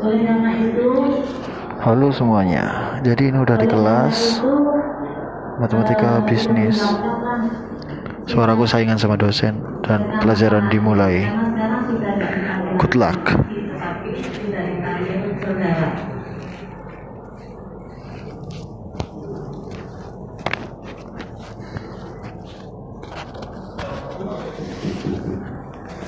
Oleh 0.00 0.20
karena 0.24 0.50
itu, 0.56 0.88
Halo 1.80 2.08
semuanya, 2.12 2.96
jadi 3.04 3.32
ini 3.32 3.40
udah 3.40 3.56
di 3.56 3.68
kelas. 3.68 4.40
Matematika 5.60 6.24
bisnis. 6.24 6.80
Suaraku 8.24 8.64
saingan 8.64 8.96
sama 8.96 9.20
dosen 9.20 9.60
dan 9.84 10.04
pelajaran 10.20 10.68
dimulai. 10.72 11.28
Good 12.80 12.96
luck. 12.96 13.20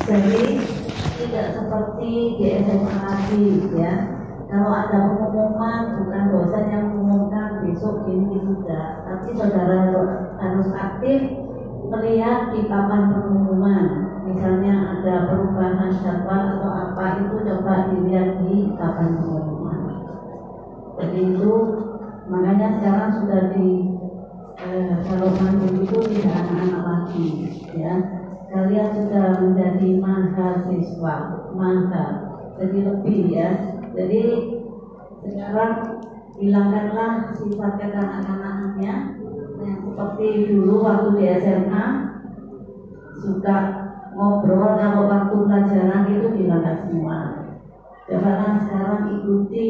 Jadi 0.02 0.71
di 2.12 2.44
SMA 2.60 2.96
lagi 3.08 3.44
ya. 3.72 3.94
Kalau 4.52 4.68
ada 4.68 5.16
pengumuman 5.16 5.96
bukan 5.96 6.24
dosen 6.28 6.64
yang 6.68 6.84
mengumumkan 6.92 7.64
besok 7.64 8.04
gitu 8.04 8.52
tidak, 8.60 9.00
tapi 9.08 9.32
saudara 9.32 9.96
harus 10.36 10.68
aktif 10.76 11.20
melihat 11.88 12.52
di 12.52 12.68
papan 12.68 13.16
pengumuman. 13.16 13.86
Misalnya 14.28 15.00
ada 15.00 15.32
perubahan 15.32 15.96
jadwal 16.04 16.60
atau 16.60 16.68
apa 16.68 17.04
itu 17.24 17.36
coba 17.48 17.74
dilihat 17.96 18.44
di 18.44 18.76
papan 18.76 19.16
pengumuman. 19.16 19.80
Jadi 21.00 21.20
itu 21.32 21.54
makanya 22.28 22.76
sekarang 22.76 23.10
sudah 23.24 23.42
di 23.56 23.68
eh, 24.60 24.94
kalau 25.08 25.32
mandiri 25.32 25.80
itu 25.80 25.96
tidak 26.12 26.44
anak-anak 26.44 26.82
lagi 26.84 27.28
ya 27.72 28.21
kalian 28.52 28.88
sudah 28.92 29.40
menjadi 29.40 29.88
mahasiswa 29.96 31.14
mahal 31.56 32.10
jadi 32.60 32.78
lebih 32.84 33.18
ya. 33.32 33.48
Jadi 33.96 34.22
sekarang 35.24 36.04
hilangkanlah 36.36 37.32
sifat 37.32 37.72
kekanak-kanakannya 37.80 38.94
yang 39.62 39.78
seperti 39.80 40.52
dulu 40.52 40.84
waktu 40.84 41.08
di 41.16 41.24
SMA 41.40 41.86
suka 43.24 43.56
ngobrol 44.12 44.76
kalau 44.76 45.08
waktu 45.08 45.36
pelajaran 45.48 46.04
itu 46.12 46.28
hilangkan 46.36 46.76
semua. 46.84 47.18
Cobalah 48.04 48.60
sekarang 48.68 49.02
ikuti 49.16 49.66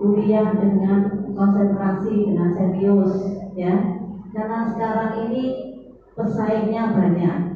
kuliah 0.00 0.50
dengan 0.56 1.30
konsentrasi 1.30 2.26
dengan 2.26 2.50
serius 2.58 3.14
ya. 3.54 4.02
Karena 4.30 4.66
sekarang 4.72 5.12
ini 5.28 5.42
pesaingnya 6.14 6.94
banyak 6.94 7.49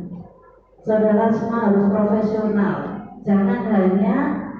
saudara 0.84 1.32
semua 1.32 1.72
harus 1.72 1.88
profesional. 1.88 2.76
Jangan 3.24 3.60
hanya 3.72 4.16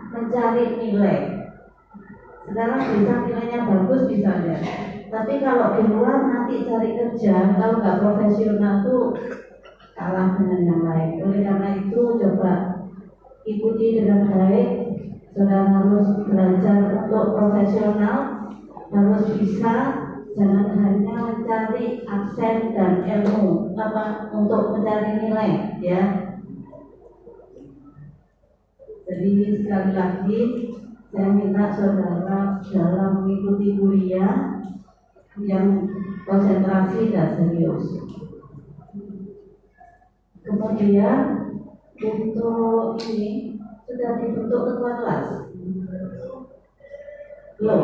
mencari 0.09 0.81
nilai. 0.81 1.45
Sekarang 2.49 2.81
bisa 2.81 3.15
nilainya 3.29 3.61
bagus 3.69 4.09
misalnya. 4.09 4.57
Tapi 5.13 5.39
kalau 5.45 5.79
di 5.79 5.85
luar 5.93 6.27
nanti 6.27 6.65
cari 6.65 6.97
kerja 6.97 7.55
kalau 7.55 7.79
nggak 7.79 8.01
profesional 8.01 8.83
tuh 8.83 9.15
kalah 9.93 10.41
dengan 10.41 10.61
yang 10.65 10.83
lain. 10.83 11.11
Oleh 11.23 11.41
karena 11.45 11.69
itu 11.85 12.01
coba 12.19 12.53
ikuti 13.45 14.01
dengan 14.01 14.27
baik. 14.33 14.69
Saudara 15.37 15.67
harus 15.77 16.09
belajar 16.25 17.05
untuk 17.05 17.37
profesional. 17.37 18.19
Harus 18.95 19.25
bisa 19.37 20.04
jangan 20.35 20.67
hanya 20.75 21.17
mencari 21.31 22.03
aksen 22.03 22.75
dan 22.75 23.07
ilmu 23.07 23.71
apa 23.79 24.35
untuk 24.35 24.75
mencari 24.75 25.23
nilai 25.23 25.79
ya. 25.79 26.03
Jadi 29.07 29.63
sekali 29.63 29.91
lagi 29.95 30.41
saya 31.15 31.31
minta 31.31 31.71
saudara 31.71 32.59
dalam 32.67 33.23
mengikuti 33.23 33.79
kuliah 33.79 34.59
yang 35.39 35.87
konsentrasi 36.27 37.15
dan 37.15 37.39
serius. 37.39 38.03
Kemudian 40.43 41.21
untuk 41.95 42.99
ini 43.07 43.55
sudah 43.87 44.11
dibentuk 44.19 44.63
ketua 44.67 44.93
kelas? 44.99 45.27
Belum 47.63 47.83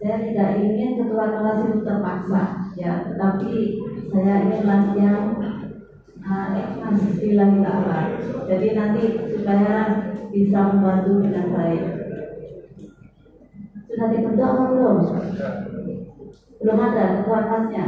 saya 0.00 0.16
tidak 0.24 0.50
ingin 0.60 0.90
ketua 0.96 1.26
kelas 1.28 1.58
itu 1.68 1.78
terpaksa 1.84 2.42
ya 2.76 2.92
tetapi 3.04 3.52
saya 4.10 4.34
ingin 4.48 4.96
yang 4.96 5.24
uh, 6.24 6.48
ikhlas 6.56 7.00
bilang 7.20 7.52
ta'ala 7.60 8.00
jadi 8.50 8.68
nanti 8.74 9.02
supaya 9.30 9.74
bisa 10.34 10.58
membantu 10.74 11.22
dengan 11.22 11.46
baik. 11.54 11.82
Sudah 13.86 14.08
dibentuk 14.10 14.46
atau 14.46 14.66
belum? 14.70 14.98
belum 16.60 16.76
ada 16.76 17.04
ketua 17.22 17.38
kelasnya? 17.46 17.86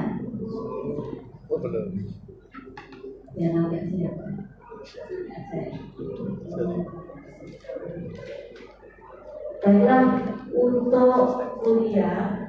Oh, 1.50 1.58
belum. 1.58 1.86
ya 3.32 3.48
nanti 3.52 4.06
Baiklah 9.62 10.04
untuk 10.52 11.24
kuliah 11.62 12.42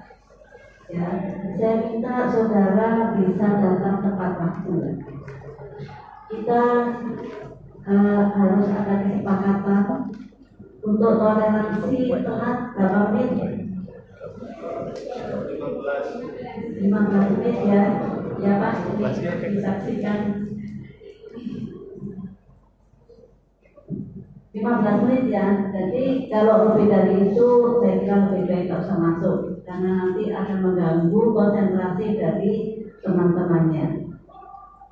ya 0.93 1.09
saya 1.57 1.75
minta 1.79 2.27
saudara 2.29 3.15
bisa 3.17 3.47
datang 3.61 3.97
tepat 4.03 4.31
waktu. 4.41 4.77
Kita 6.33 6.63
uh, 7.87 8.23
harus 8.33 8.67
ada 8.73 8.95
kesepakatan 9.05 9.85
untuk 10.83 11.13
toleransi 11.17 11.97
telat 12.11 12.57
berapa 12.75 12.99
menit? 13.15 13.31
15 16.83 17.31
menit 17.37 17.57
ya. 17.63 17.83
Ya 18.43 18.59
Pak 18.59 18.75
disaksikan 19.39 20.42
15 24.53 25.09
menit 25.09 25.33
ya. 25.33 25.65
Jadi 25.73 26.29
kalau 26.29 26.69
lebih 26.69 26.85
dari 26.85 27.13
itu 27.25 27.47
saya 27.81 27.95
kira 27.97 28.17
lebih 28.29 28.43
baik 28.45 28.63
tidak 28.69 28.85
usah 28.85 28.97
masuk. 29.01 29.37
Karena 29.65 29.89
nanti 29.97 30.29
akan 30.29 30.57
mengganggu 30.61 31.21
konsentrasi 31.33 32.05
dari 32.21 32.53
teman-temannya. 33.01 34.13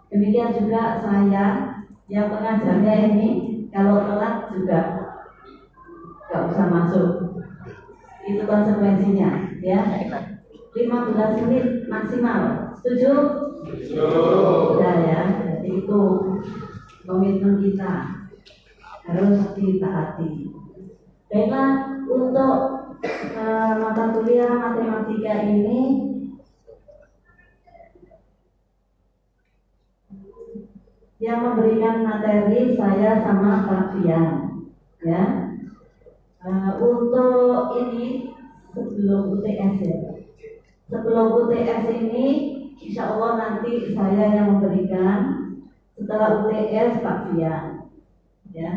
Demikian 0.10 0.58
juga 0.58 0.98
saya. 0.98 1.78
Yang 2.12 2.28
pengajarnya 2.28 2.94
ini 3.08 3.28
kalau 3.72 4.04
telat 4.04 4.52
juga 4.52 4.80
nggak 6.28 6.44
usah 6.52 6.68
masuk. 6.68 7.10
Itu 8.26 8.44
konsekuensinya 8.50 9.62
ya. 9.62 9.80
15 10.74 11.42
menit 11.46 11.66
maksimal. 11.86 12.74
Setuju? 12.82 13.14
Sudah 13.94 14.96
ya. 15.06 15.22
Jadi 15.38 15.86
itu 15.86 16.02
komitmen 17.06 17.62
kita 17.62 18.22
harus 19.06 19.42
ditaati. 19.58 20.52
Baiklah 21.32 22.02
untuk 22.06 22.58
uh, 23.38 23.72
mata 23.80 24.04
kuliah 24.14 24.52
matematika 24.52 25.34
ini 25.48 26.12
yang 31.22 31.40
memberikan 31.46 32.02
materi 32.02 32.74
saya 32.74 33.22
sama 33.22 33.70
Pak 33.70 33.86
Fian, 33.94 34.30
ya. 35.06 35.24
Uh, 36.42 36.74
untuk 36.82 37.78
ini 37.78 38.34
sebelum 38.74 39.38
UTS 39.38 39.76
ya. 39.86 40.00
Sebelum 40.90 41.46
UTS 41.46 41.86
ini, 41.94 42.26
insya 42.82 43.14
Allah 43.16 43.32
nanti 43.38 43.94
saya 43.94 44.34
yang 44.34 44.58
memberikan. 44.58 45.20
Setelah 45.94 46.42
UTS 46.42 47.06
Pak 47.06 47.18
Fian, 47.30 47.71
ya. 48.52 48.72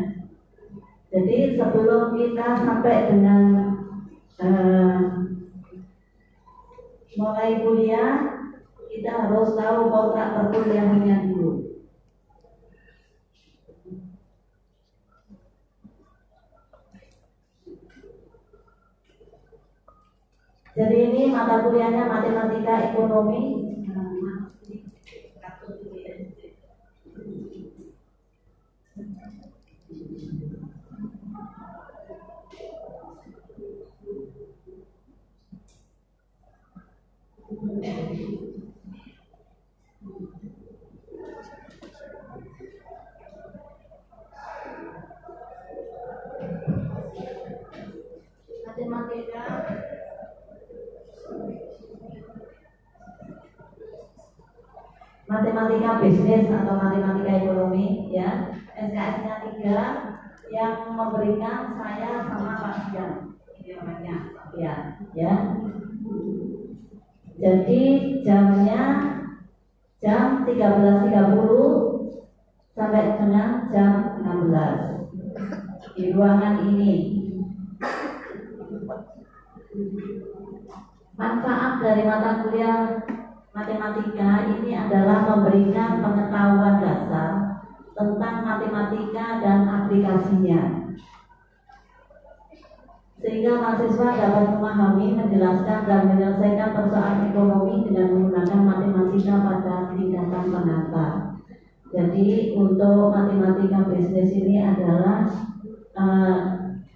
Jadi 1.11 1.55
sebelum 1.55 2.19
kita 2.19 2.47
sampai 2.59 2.95
dengan 3.07 3.43
uh, 4.43 4.99
mulai 7.15 7.63
kuliah, 7.63 8.43
kita 8.91 9.11
harus 9.11 9.55
tahu 9.55 9.87
kontrak 9.87 10.27
perkuliahannya 10.35 11.17
dulu. 11.31 11.51
Jadi 20.75 20.97
ini 21.07 21.31
mata 21.31 21.63
kuliahnya 21.63 22.03
matematika 22.03 22.91
ekonomi. 22.91 23.74
matematika 55.25 56.01
bisnis 56.01 56.49
atau 56.49 56.73
matematika 56.81 57.31
ekonomi 57.37 58.09
ya. 58.09 58.57
SKS 58.73 59.15
nya 59.21 59.35
tiga. 59.45 59.81
Yang 60.49 60.93
memberikan 60.93 61.73
saya 61.73 62.25
sama 62.25 62.53
Pak 62.61 62.93
Jan. 62.93 63.37
Namanya 63.65 64.15
ya 64.57 64.73
ya 65.13 65.33
jadi 67.45 67.81
jamnya 68.25 68.81
jam 70.01 70.41
13.30 70.49 71.13
sampai 72.73 73.21
dengan 73.21 73.69
jam 73.69 74.17
16 74.17 75.93
di 75.93 76.09
ruangan 76.09 76.65
ini. 76.73 77.21
Manfaat 81.13 81.85
dari 81.85 82.01
mata 82.09 82.41
kuliah 82.41 83.05
matematika 83.53 84.49
ini 84.49 84.73
adalah 84.73 85.29
memberikan 85.29 86.01
pengetahuan 86.01 86.81
dasar 86.81 87.61
tentang 87.93 88.35
matematika 88.41 89.37
dan 89.39 89.69
aplikasinya 89.69 90.84
sehingga 93.25 93.57
mahasiswa 93.57 94.21
dapat 94.21 94.45
memahami, 94.53 95.17
menjelaskan 95.17 95.89
dan 95.89 96.01
menyelesaikan 96.13 96.77
persoalan 96.77 97.33
ekonomi 97.33 97.89
dengan 97.89 98.13
menggunakan 98.13 98.59
matematika 98.61 99.33
pada 99.41 99.75
tindakan 99.97 100.45
pengantar. 100.53 101.11
Jadi 101.89 102.53
untuk 102.53 103.09
matematika 103.09 103.89
bisnis 103.89 104.29
ini 104.29 104.61
adalah 104.61 105.25
uh, 105.97 106.37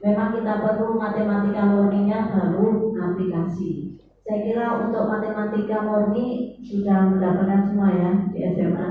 memang 0.06 0.30
kita 0.38 0.54
perlu 0.62 1.02
matematika 1.02 1.66
murninya 1.66 2.30
baru 2.30 2.94
aplikasi. 2.94 3.98
Saya 4.22 4.46
kira 4.46 4.86
untuk 4.86 5.10
matematika 5.10 5.82
murni 5.82 6.62
sudah 6.62 7.10
mendapatkan 7.10 7.74
semua 7.74 7.90
ya 7.90 8.12
di 8.30 8.40
SMA. 8.54 8.90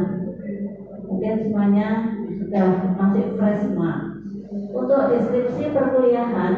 Mungkin 1.07 1.35
semuanya 1.47 2.19
sudah 2.35 2.99
masih 2.99 3.39
fresh 3.39 3.63
semua. 3.63 4.19
Untuk 4.75 5.01
deskripsi 5.15 5.71
perkuliahan, 5.71 6.55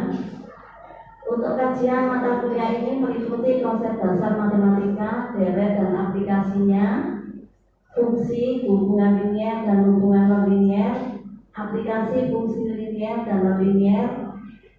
untuk 1.29 1.53
kajian 1.61 2.09
mata 2.09 2.41
kuliah 2.41 2.81
ini 2.81 2.97
meliputi 2.97 3.61
konsep 3.61 4.01
dasar 4.01 4.41
matematika, 4.41 5.37
deret 5.37 5.77
dan 5.77 5.93
aplikasinya, 5.93 6.87
fungsi, 7.93 8.65
hubungan 8.65 9.21
linier 9.21 9.69
dan 9.69 9.79
hubungan 9.85 10.25
non-linier, 10.33 11.21
aplikasi 11.53 12.33
fungsi 12.33 12.73
linier 12.73 13.29
dan 13.29 13.45
non-linier, 13.45 14.09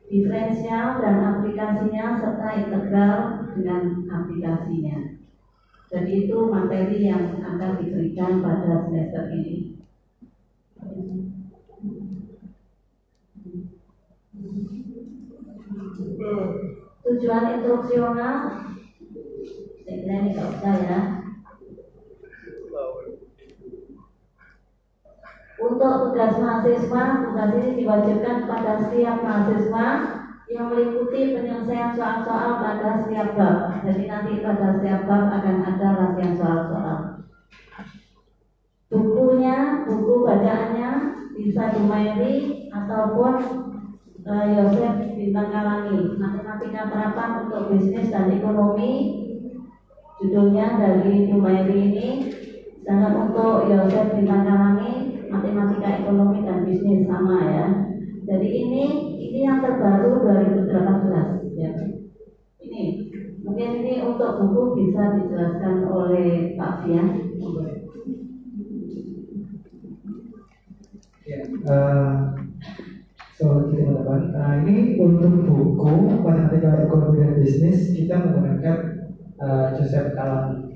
diferensial 0.09 0.99
dan 0.99 1.15
aplikasinya 1.21 2.17
serta 2.17 2.47
integral 2.57 3.17
dengan 3.53 4.09
aplikasinya. 4.09 4.97
Jadi 5.91 6.11
itu 6.27 6.38
materi 6.47 7.03
yang 7.03 7.43
akan 7.43 7.83
diberikan 7.83 8.39
pada 8.39 8.88
semester 8.88 9.27
ini. 9.35 9.75
Tujuan 17.01 17.44
instruksional, 17.57 18.36
saya 19.81 19.95
kira 20.00 20.15
ini 20.21 20.30
tidak 20.31 20.50
usah 20.53 20.75
ya. 20.80 21.01
Untuk 25.62 25.94
tugas 26.09 26.33
mahasiswa, 26.42 27.03
tugas 27.21 27.51
ini 27.57 27.69
diwajibkan 27.86 28.36
kepada 28.45 28.71
setiap 28.81 29.18
mahasiswa 29.21 29.88
yang 30.51 30.68
meliputi 30.68 31.38
penyelesaian 31.38 31.94
soal-soal 31.95 32.59
pada 32.59 33.01
setiap 33.01 33.38
bab. 33.38 33.80
Jadi 33.86 34.03
nanti 34.09 34.42
pada 34.42 34.77
setiap 34.77 35.01
bab 35.06 35.24
akan 35.31 35.57
ada 35.63 35.88
latihan 35.95 36.33
soal-soal. 36.36 37.00
Bukunya, 38.92 39.88
buku 39.88 40.13
bacaannya 40.27 40.89
bisa 41.31 41.71
Dumairi 41.71 42.68
ataupun 42.68 43.70
uh, 44.25 44.45
Yosef 44.50 44.95
Bintang 45.18 45.50
Kalangi 45.53 46.18
Matematika 46.18 46.89
Terapan 46.89 47.29
untuk 47.47 47.73
Bisnis 47.73 48.09
dan 48.12 48.29
Ekonomi 48.33 48.91
Judulnya 50.21 50.77
dari 50.77 51.29
Dumairi 51.29 51.77
ini 51.94 52.09
Sedangkan 52.81 53.29
untuk 53.29 53.69
Yosef 53.69 54.18
Bintang 54.18 54.44
Kalangi 54.44 55.12
matematika 55.31 56.03
ekonomi 56.03 56.44
dan 56.44 56.68
bisnis 56.68 57.07
sama 57.07 57.39
ya. 57.47 57.68
Jadi 58.27 58.47
ini 58.51 58.83
ini 59.18 59.39
yang 59.47 59.63
terbaru 59.63 60.27
2018 60.27 61.56
ya. 61.56 61.71
Ini 62.62 62.83
mungkin 63.41 63.69
ini 63.81 63.94
untuk 64.06 64.44
buku 64.44 64.62
bisa 64.77 65.17
dijelaskan 65.17 65.88
oleh 65.88 66.53
Pak 66.59 66.83
Fian. 66.83 67.07
Ya, 71.21 71.38
uh, 71.63 72.35
so 73.39 73.71
kita 73.71 73.88
teman-teman, 73.88 74.35
uh, 74.35 74.50
ini 74.62 75.02
untuk 75.02 75.46
buku 75.46 75.92
matematika 76.22 76.86
ekonomi 76.86 77.22
dan 77.22 77.34
bisnis 77.42 77.92
kita 77.98 78.22
menggunakan 78.22 78.78
uh, 79.42 79.74
Joseph 79.74 80.13
Kalang. 80.13 80.69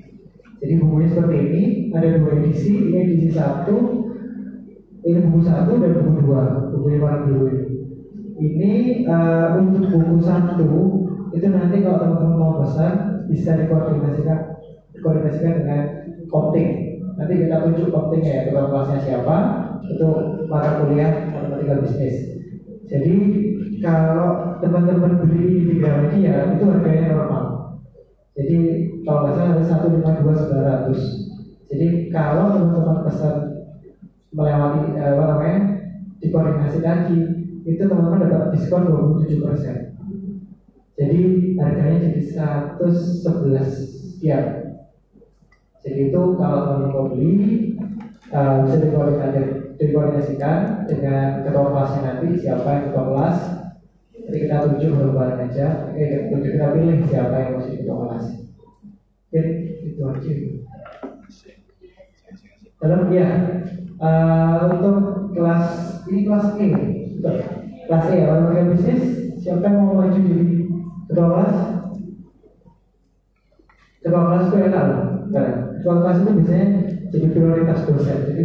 Jadi 0.60 0.74
bukunya 0.82 1.08
seperti 1.12 1.38
ini, 1.38 1.64
ada 1.94 2.18
dua 2.18 2.32
edisi, 2.42 2.74
ini 2.90 2.98
edisi 3.06 3.30
satu, 3.36 3.78
ini 5.06 5.20
buku 5.30 5.40
satu 5.46 5.78
dan 5.78 5.92
buku 6.02 6.26
dua 6.26 6.74
buku 6.74 6.88
yang 6.98 7.02
paling 7.06 7.24
dulu 7.30 7.44
ini. 7.52 7.66
Ini 8.36 8.74
uh, 9.08 9.62
untuk 9.62 9.94
buku 9.94 10.18
satu 10.24 10.68
itu 11.36 11.48
nanti 11.52 11.84
kalau 11.84 12.00
teman-teman 12.00 12.40
mau 12.40 12.54
pesan 12.64 13.28
bisa 13.28 13.60
dikoordinasikan 13.60 14.56
dikoordinasikan 14.96 15.54
dengan 15.60 15.82
kopting 16.32 16.70
nanti 17.20 17.34
kita 17.44 17.56
tunjuk 17.64 17.92
koptingnya 17.92 18.48
ya 18.48 18.56
kelasnya 18.56 19.00
siapa 19.04 19.38
itu 19.88 20.08
para 20.48 20.80
kuliah 20.80 21.32
matematika 21.32 21.84
bisnis 21.84 22.35
jadi 22.86 23.16
kalau 23.82 24.62
teman-teman 24.62 25.26
beli 25.26 25.66
di 25.66 25.74
Gramedia 25.82 26.54
itu 26.54 26.64
harganya 26.70 27.18
normal. 27.18 27.46
Jadi 28.38 28.58
kalau 29.02 29.20
nggak 29.26 29.36
salah 29.38 29.66
satu 29.66 29.86
lima 29.90 30.22
dua 30.22 30.34
sembilan 30.38 30.66
ratus. 30.70 31.02
Jadi 31.74 31.88
kalau 32.14 32.54
teman-teman 32.54 33.02
pesan 33.10 33.36
melewati 34.36 34.94
eh, 35.02 35.12
apa 35.18 35.24
namanya 35.34 35.60
dikoordinasi 36.22 36.80
lagi 36.86 37.20
itu 37.66 37.82
teman-teman 37.82 38.30
dapat 38.30 38.50
diskon 38.54 38.86
27 38.86 39.42
persen. 39.42 39.78
Jadi 40.96 41.20
harganya 41.58 41.98
jadi 42.06 42.22
111 42.78 44.14
sekian. 44.14 44.46
Jadi 45.82 46.00
itu 46.14 46.22
kalau 46.38 46.60
teman-teman 46.70 46.94
mau 46.94 47.06
beli 47.10 47.34
uh, 48.30 48.64
bisa 48.66 48.78
dikoordinasi, 48.86 49.65
dikoordinasikan 49.76 50.88
dengan 50.88 51.44
ketua 51.44 51.72
kelasnya 51.72 52.02
nanti 52.04 52.28
siapa 52.40 52.68
yang 52.68 52.84
ketua 52.90 53.06
kelas. 53.12 53.38
Jadi 54.26 54.38
kita 54.42 54.56
tunjuk 54.66 55.14
bareng 55.14 55.42
aja. 55.46 55.68
Eh, 55.94 56.32
tunjuk 56.34 56.52
kita 56.58 56.68
pilih 56.74 56.98
siapa 57.06 57.36
yang 57.38 57.52
masih 57.60 57.74
ketua 57.84 57.98
kelas. 58.08 58.26
Oke 59.26 59.42
itu 59.86 60.02
aja. 60.02 60.34
Dalam 62.80 63.02
ya 63.10 63.30
uh, 63.98 64.58
untuk 64.78 64.98
kelas 65.34 65.66
ini 66.06 66.20
kelas 66.30 66.48
E 66.62 66.68
kelas 67.90 68.06
E 68.14 68.18
orang 68.30 68.70
bisnis 68.76 69.04
siapa 69.42 69.66
yang 69.66 69.90
mau 69.90 69.98
maju 70.06 70.20
jadi 70.20 70.46
ketua 71.10 71.28
kelas? 71.34 71.56
Ketua 74.06 74.22
kelas 74.30 74.44
itu 74.50 74.58
enak 74.70 74.84
loh 74.86 75.06
ketua 75.86 76.02
kelas 76.02 76.18
itu 76.26 76.32
biasanya 76.42 76.68
jadi 77.14 77.28
prioritas 77.30 77.80
dosen. 77.86 78.20
Jadi 78.26 78.44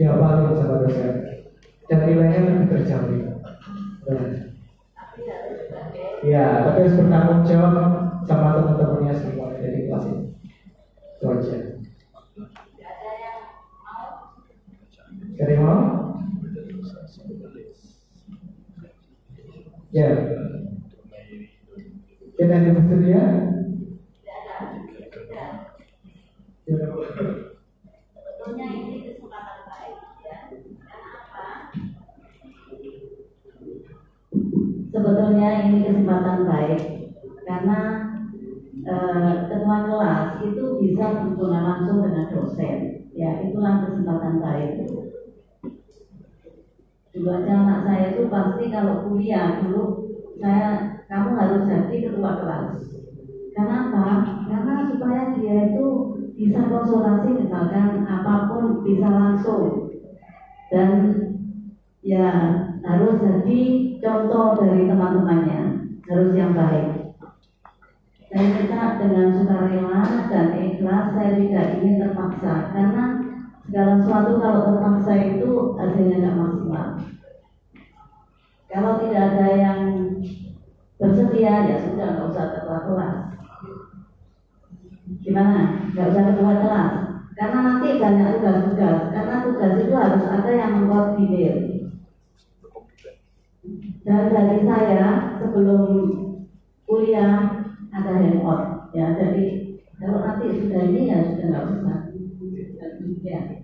dihafalin 0.00 0.56
sama 0.56 0.80
dosen 0.80 1.44
dan 1.92 1.98
nilainya 2.08 2.40
lebih 2.48 2.68
terjamin 2.72 3.28
Ya, 6.20 6.68
tapi 6.68 6.84
harus 6.84 7.00
bertanggung 7.00 7.48
jawab 7.48 7.74
sama 8.28 8.60
teman-temannya 8.60 9.14
semua 9.16 9.56
dari 9.56 9.88
kelas 9.88 10.04
ini. 10.04 10.36
Itu 11.16 11.24
aja. 11.32 11.56
Ada 15.40 15.52
yang 15.56 15.64
mau? 15.64 15.80
Ya. 19.96 20.08
Kita 22.36 22.52
ada 22.52 22.70
bersedia? 22.76 23.22
Sebetulnya 28.12 28.66
ini 28.76 29.08
kesempatan 29.08 29.58
baik 29.68 29.96
ya. 30.24 30.36
Karena 30.52 31.08
apa? 31.16 31.46
Sebetulnya 35.10 35.66
ini 35.66 35.90
kesempatan 35.90 36.46
baik 36.46 36.82
karena 37.42 37.80
eh, 38.86 39.32
ketua 39.50 39.78
kelas 39.90 40.38
itu 40.38 40.78
bisa 40.78 41.04
berhubungan 41.18 41.66
langsung 41.66 42.06
dengan 42.06 42.30
dosen. 42.30 43.10
Ya, 43.10 43.42
itulah 43.42 43.90
kesempatan 43.90 44.38
baik. 44.38 44.86
Aja 47.10 47.52
anak 47.58 47.80
saya 47.90 48.04
itu 48.14 48.30
pasti 48.30 48.70
kalau 48.70 49.10
kuliah 49.10 49.58
dulu 49.58 50.14
saya 50.38 51.02
kamu 51.10 51.30
harus 51.34 51.66
jadi 51.66 51.96
ketua 52.06 52.32
kelas. 52.46 52.70
Kenapa 53.50 54.06
karena 54.46 54.94
supaya 54.94 55.34
dia 55.34 55.74
itu 55.74 55.86
bisa 56.38 56.70
konsultasi 56.70 57.34
misalkan 57.34 58.06
apa 58.06 58.46
pun 58.46 58.86
bisa 58.86 59.10
langsung. 59.10 59.90
Dan 60.70 60.90
ya 61.98 62.30
harus 62.84 63.14
jadi 63.20 63.60
contoh 64.00 64.46
dari 64.60 64.88
teman-temannya. 64.88 65.60
Harus 66.10 66.30
yang 66.34 66.52
baik. 66.56 67.14
Saya 68.30 68.46
minta 68.46 68.98
dengan 68.98 69.34
sukarela 69.34 70.02
dan 70.30 70.46
ikhlas 70.54 71.04
saya 71.14 71.30
tidak 71.34 71.66
ingin 71.78 72.02
terpaksa. 72.02 72.70
Karena 72.74 73.04
segala 73.66 73.92
sesuatu 74.02 74.32
kalau 74.38 74.60
terpaksa 74.70 75.12
itu 75.18 75.50
hasilnya 75.78 76.18
tidak 76.18 76.38
maksimal. 76.38 76.88
Kalau 78.70 78.92
tidak 79.02 79.22
ada 79.34 79.46
yang 79.58 79.80
bersedia 80.94 81.54
ya 81.66 81.76
sudah 81.82 82.06
nggak 82.12 82.28
usah 82.30 82.46
ketua 82.54 82.78
kelas 82.86 83.16
gimana? 85.26 85.90
Nggak 85.90 86.06
usah 86.14 86.22
ketua 86.32 86.52
kelas 86.62 86.92
karena 87.34 87.58
nanti 87.64 87.88
banyak 87.96 88.28
tugas-tugas. 88.36 88.98
Karena 89.10 89.34
tugas 89.42 89.72
itu 89.80 89.94
harus 89.96 90.24
ada 90.28 90.50
yang 90.52 90.70
mengkoordinir 90.76 91.69
dan 94.00 94.32
dari 94.32 94.64
saya 94.64 95.36
sebelum 95.36 95.84
kuliah 96.88 97.64
ada 97.92 98.10
handout 98.16 98.92
ya. 98.96 99.12
Jadi 99.18 99.46
kalau 100.00 100.24
nanti 100.24 100.56
sudah 100.56 100.82
ini 100.88 101.00
ya 101.12 101.18
sudah 101.28 101.46
nggak 101.48 101.66
usah. 101.76 101.98
Ya. 103.20 103.60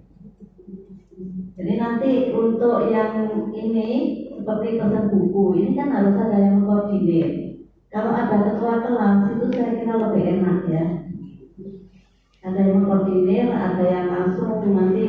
jadi 1.56 1.72
nanti 1.80 2.28
untuk 2.36 2.92
yang 2.92 3.48
ini 3.56 3.88
seperti 4.36 4.76
pesan 4.76 5.08
buku 5.08 5.56
ini 5.56 5.70
kan 5.72 5.88
harus 5.88 6.12
ada 6.12 6.36
yang 6.36 6.60
mengkoordinir 6.60 7.56
kalau 7.88 8.12
ada 8.12 8.36
ketua 8.44 8.84
kelas 8.84 9.16
itu 9.32 9.44
saya 9.56 9.72
kira 9.80 9.94
lebih 9.96 10.22
enak 10.36 10.58
ya. 10.68 10.84
Ada 12.44 12.60
yang 12.60 12.84
mengkoordinir 12.84 13.48
ada 13.48 13.84
yang 13.88 14.06
langsung 14.12 14.60
nanti 14.60 15.06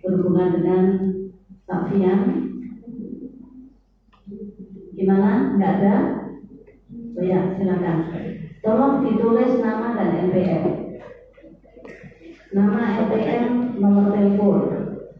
berhubungan 0.00 0.48
dengan 0.56 0.84
Pak 1.68 1.92
Fian 1.92 2.45
gimana? 4.96 5.54
Nggak 5.60 5.72
ada? 5.80 5.96
Oh 7.16 7.24
ya 7.24 7.40
silakan. 7.54 7.98
Tolong 8.64 8.94
ditulis 9.04 9.60
nama 9.62 9.94
dan 9.94 10.32
NPM 10.32 10.86
nama 12.56 13.04
NPM 13.04 13.76
nomor 13.76 14.16
telepon. 14.16 14.60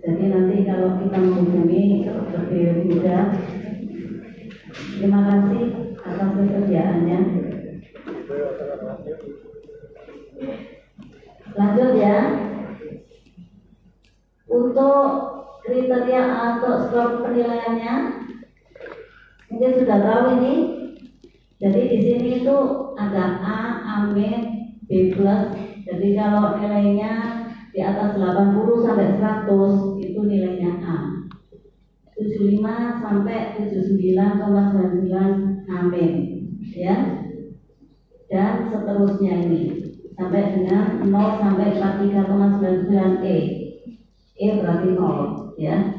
Jadi 0.00 0.24
nanti 0.32 0.56
kalau 0.64 0.96
kita 1.02 1.18
menghubungi 1.20 2.08
lebih 2.32 2.88
mudah. 2.88 3.24
Terima 4.96 5.20
kasih 5.28 5.62
atas 6.00 6.30
kesediaannya 6.32 7.18
lanjut 11.56 11.90
ya. 11.96 12.18
Untuk 14.46 15.08
kriteria 15.66 16.22
atau 16.24 16.72
skor 16.86 17.08
penilaiannya 17.20 17.94
mungkin 19.50 19.72
sudah 19.82 19.98
tahu 20.02 20.22
ini. 20.40 20.54
Jadi 21.56 21.80
di 21.88 21.98
sini 22.04 22.44
itu 22.44 22.58
ada 23.00 23.40
A, 23.40 23.80
A 23.80 23.94
min, 24.12 24.68
B 24.84 25.16
plus. 25.16 25.56
Jadi 25.88 26.12
kalau 26.12 26.60
nilainya 26.60 27.12
di 27.72 27.80
atas 27.80 28.20
80 28.20 28.84
sampai 28.84 29.16
100 29.16 30.04
itu 30.04 30.20
nilainya 30.20 30.76
A. 30.84 31.16
75 32.16 32.64
sampai 33.00 33.56
79,99 33.56 35.68
amin 35.68 36.12
ya. 36.76 36.96
Dan 38.26 38.66
seterusnya 38.68 39.32
ini 39.48 39.62
sampai 40.16 40.60
dengan 40.60 41.08
0 41.08 41.40
sampai 41.40 41.80
43,99 41.80 43.24
E. 43.24 43.36
E 44.36 44.60
berarti 44.60 44.88
0 44.92 45.56
ya 45.56 45.95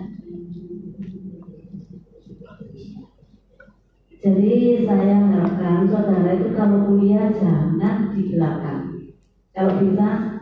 jadi 4.18 4.82
saya 4.82 5.14
harapkan 5.30 5.86
saudara 5.86 6.34
itu 6.34 6.50
kalau 6.58 6.90
kuliah 6.90 7.30
jangan 7.38 8.18
di 8.18 8.34
belakang. 8.34 9.14
Kalau 9.54 9.78
bisa 9.78 10.42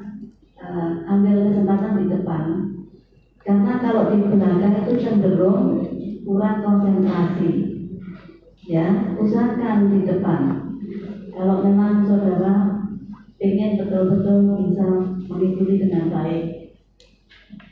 uh, 0.64 0.92
ambil 1.12 1.52
kesempatan 1.52 2.00
di 2.00 2.06
depan. 2.08 2.44
Karena 3.44 3.74
kalau 3.84 4.16
di 4.16 4.24
belakang 4.32 4.80
itu 4.80 4.94
cenderung 5.04 5.84
kurang 6.24 6.64
konsentrasi. 6.64 7.52
Ya 8.64 9.16
usahakan 9.20 9.92
di 9.92 10.08
depan. 10.08 10.42
Kalau 11.36 11.60
memang 11.68 12.08
saudara 12.08 12.80
ingin 13.44 13.76
betul-betul 13.76 14.56
bisa 14.56 14.88
mengikuti 15.28 15.84
dengan 15.84 16.16
baik. 16.16 16.46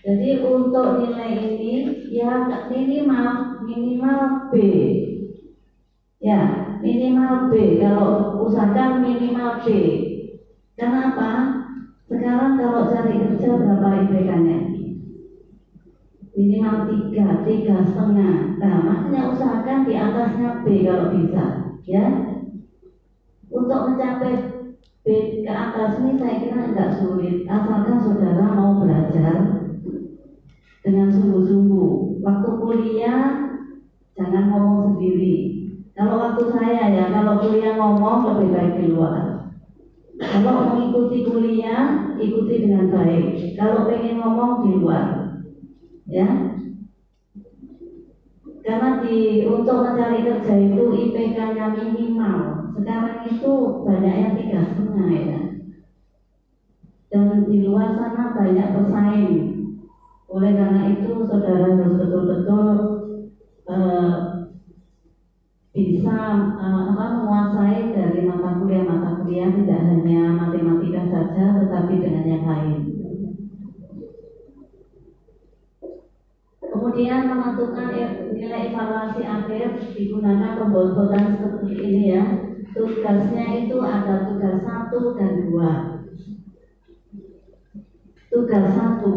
Jadi 0.03 0.43
untuk 0.43 0.99
nilai 0.99 1.31
ini 1.47 1.95
ya 2.11 2.43
minimal 2.67 3.63
minimal 3.63 4.51
B 4.51 4.53
ya 6.23 6.39
minimal 6.79 7.51
B 7.51 7.83
kalau 7.83 8.39
usahakan 8.47 9.03
minimal 9.03 9.59
B 9.61 9.67
kenapa 10.79 11.29
sekarang 12.07 12.55
kalau 12.55 12.87
cari 12.87 13.19
kerja 13.19 13.59
berapa 13.59 13.87
IPK-nya 14.07 14.57
minimal 16.33 16.89
tiga, 16.89 17.45
tiga 17.45 17.75
setengah. 17.85 18.57
Nah, 18.57 18.75
makanya 18.81 19.21
usahakan 19.29 19.85
di 19.85 19.93
atasnya 19.93 20.65
B 20.65 20.81
kalau 20.81 21.13
bisa, 21.13 21.45
ya. 21.85 22.05
Untuk 23.53 23.79
mencapai 23.85 24.33
B 25.05 25.07
ke 25.45 25.51
atas 25.53 26.01
ini 26.01 26.17
saya 26.17 26.41
kira 26.41 26.73
nggak 26.73 26.93
sulit, 26.97 27.45
asalkan 27.45 28.01
saudara 28.01 28.57
mau 28.57 28.81
belajar 28.81 29.61
dengan 30.81 31.07
sungguh-sungguh. 31.13 32.25
Waktu 32.25 32.49
kuliah 32.57 33.25
jangan 34.17 34.49
ngomong 34.49 34.79
sendiri. 34.89 35.62
Kalau 35.93 36.17
waktu 36.17 36.43
saya 36.49 36.89
ya, 36.89 37.05
kalau 37.13 37.37
kuliah 37.37 37.77
ngomong 37.77 38.25
lebih 38.33 38.49
baik 38.49 38.73
di 38.81 38.85
luar. 38.89 39.45
Kalau 40.17 40.73
mengikuti 40.73 41.21
kuliah, 41.21 42.17
ikuti 42.17 42.65
dengan 42.65 42.89
baik. 42.89 43.53
Kalau 43.53 43.85
pengen 43.85 44.17
ngomong 44.17 44.65
di 44.65 44.71
luar, 44.81 45.37
ya. 46.09 46.57
Karena 48.63 49.03
di 49.05 49.43
untuk 49.45 49.85
mencari 49.85 50.25
kerja 50.25 50.55
itu 50.55 50.83
IPK-nya 50.87 51.77
minimal. 51.77 52.71
Sekarang 52.73 53.27
itu 53.29 53.51
banyak 53.85 54.15
yang 54.17 54.33
tiga 54.39 54.59
setengah 54.65 55.09
ya. 55.13 55.39
Dan 57.13 57.45
di 57.45 57.61
luar 57.61 57.93
sana 57.93 58.33
banyak 58.33 58.67
pesaing. 58.73 59.37
Oleh 60.31 60.51
karena 60.57 60.81
itu 60.89 61.21
saudara 61.29 61.77
harus 61.77 61.93
betul-betul 62.01 62.65
uh, 63.69 64.32
bisa 65.73 66.37
uh, 66.37 66.93
menguasai 66.93 67.89
dari 67.89 68.21
mata 68.29 68.61
kuliah. 68.61 68.85
Mata 68.85 69.25
kuliah 69.25 69.49
tidak 69.49 69.81
hanya 69.89 70.21
matematika 70.37 71.01
saja 71.09 71.57
tetapi 71.65 71.93
dengan 71.97 72.25
yang 72.29 72.45
lain. 72.45 72.79
Kemudian 76.61 77.25
menentukan 77.25 77.89
nilai 78.37 78.69
evaluasi 78.69 79.25
akhir 79.25 79.97
digunakan 79.97 80.61
pembobotan 80.61 81.41
seperti 81.41 81.73
ini 81.81 82.01
ya. 82.13 82.23
Tugasnya 82.73 83.65
itu 83.65 83.77
ada 83.81 84.29
tugas 84.29 84.61
satu 84.61 85.17
dan 85.17 85.49
dua. 85.49 85.71
Tugas 88.29 88.65
satu 88.77 89.13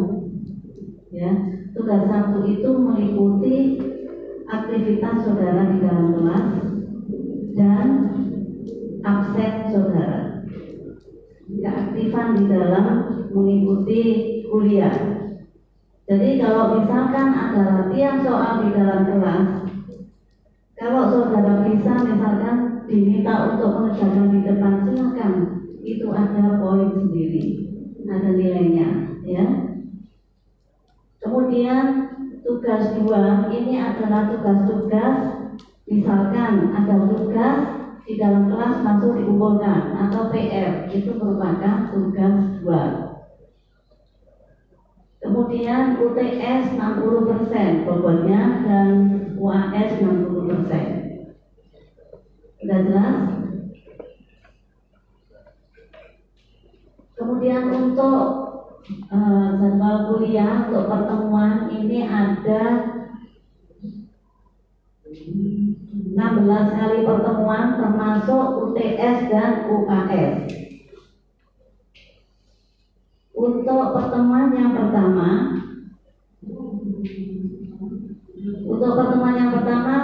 ya. 1.12 1.32
Tugas 1.76 2.02
satu 2.08 2.48
itu 2.48 2.70
meliputi 2.80 3.56
aktivitas 4.46 5.26
saudara 5.26 5.62
di 5.74 5.78
dalam 5.82 6.06
kelas 6.14 6.46
dan 7.58 7.86
absen 9.02 9.52
saudara. 9.74 10.20
Keaktifan 11.46 12.28
di 12.38 12.44
dalam 12.50 12.86
mengikuti 13.30 14.02
kuliah. 14.46 14.94
Jadi 16.06 16.38
kalau 16.38 16.78
misalkan 16.78 17.34
ada 17.34 17.62
latihan 17.66 18.22
soal 18.22 18.62
di 18.62 18.70
dalam 18.70 19.00
kelas, 19.10 19.46
kalau 20.78 21.02
saudara 21.10 21.66
bisa 21.66 21.92
misalkan 22.06 22.86
diminta 22.86 23.50
untuk 23.50 23.70
mengerjakan 23.74 24.30
di 24.30 24.40
depan 24.46 24.74
silakan, 24.86 25.32
itu 25.82 26.06
ada 26.14 26.62
poin 26.62 26.94
sendiri, 26.94 27.44
ada 28.06 28.30
nilainya, 28.30 28.88
ya. 29.26 29.46
Kemudian 31.18 32.05
tugas 32.46 32.94
dua 33.02 33.50
ini 33.50 33.74
adalah 33.82 34.30
tugas-tugas, 34.30 35.18
misalkan 35.90 36.70
ada 36.70 36.94
tugas 37.10 37.58
di 38.06 38.14
dalam 38.14 38.46
kelas 38.46 38.86
masuk 38.86 39.18
dikumpulkan 39.18 39.98
atau 40.06 40.30
PR 40.30 40.86
itu 40.94 41.10
merupakan 41.18 41.90
tugas 41.90 42.34
dua. 42.62 42.82
Kemudian 45.18 45.98
UTS 45.98 46.78
60% 46.78 47.82
bobotnya 47.82 48.62
dan 48.62 48.88
UAS 49.34 49.98
60%. 49.98 50.70
Sudah 52.62 52.78
jelas? 52.86 53.18
Kemudian 57.18 57.74
untuk 57.74 58.45
uh, 59.10 59.46
jadwal 59.58 59.96
kuliah 60.14 60.66
untuk 60.70 60.86
pertemuan 60.86 61.70
ini 61.74 62.06
ada 62.06 62.62
16 65.06 66.16
kali 66.48 66.98
pertemuan 67.04 67.76
termasuk 67.76 68.44
UTS 68.64 69.18
dan 69.28 69.68
UAS. 69.68 70.34
Untuk 73.36 73.84
pertemuan 73.92 74.48
yang 74.56 74.72
pertama, 74.72 75.60
untuk 78.64 78.90
pertemuan 78.96 79.36
yang 79.36 79.52
pertama, 79.52 79.96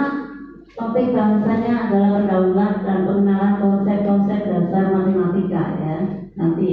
topik 0.77 1.17
bahasanya 1.17 1.89
adalah 1.89 2.09
pendahuluan 2.21 2.73
dan 2.85 2.99
pengenalan 3.09 3.53
konsep-konsep 3.57 4.41
dasar 4.45 4.85
matematika 4.93 5.63
ya. 5.81 5.97
Nanti. 6.37 6.71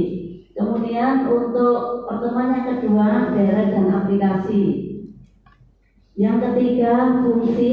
Kemudian 0.52 1.24
untuk 1.24 1.89
kedua, 2.80 3.36
deret 3.36 3.76
dan 3.76 3.92
aplikasi. 3.92 4.64
Yang 6.16 6.36
ketiga, 6.48 7.20
fungsi. 7.20 7.72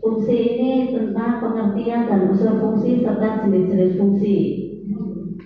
Fungsi 0.00 0.36
ini 0.38 0.72
tentang 0.94 1.42
pengertian 1.42 2.08
dan 2.08 2.30
unsur 2.32 2.56
fungsi 2.62 3.04
serta 3.04 3.44
jenis-jenis 3.44 4.00
fungsi. 4.00 4.36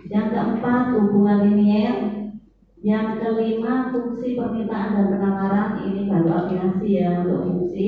Yang 0.07 0.27
keempat, 0.31 0.95
hubungan 0.95 1.51
linier. 1.51 1.97
Yang 2.81 3.07
kelima, 3.21 3.91
fungsi 3.93 4.39
permintaan 4.39 4.97
dan 4.97 5.07
penawaran. 5.11 5.71
Ini 5.85 6.01
baru 6.07 6.29
aplikasi 6.31 6.89
ya 6.95 7.27
untuk 7.27 7.43
fungsi. 7.51 7.87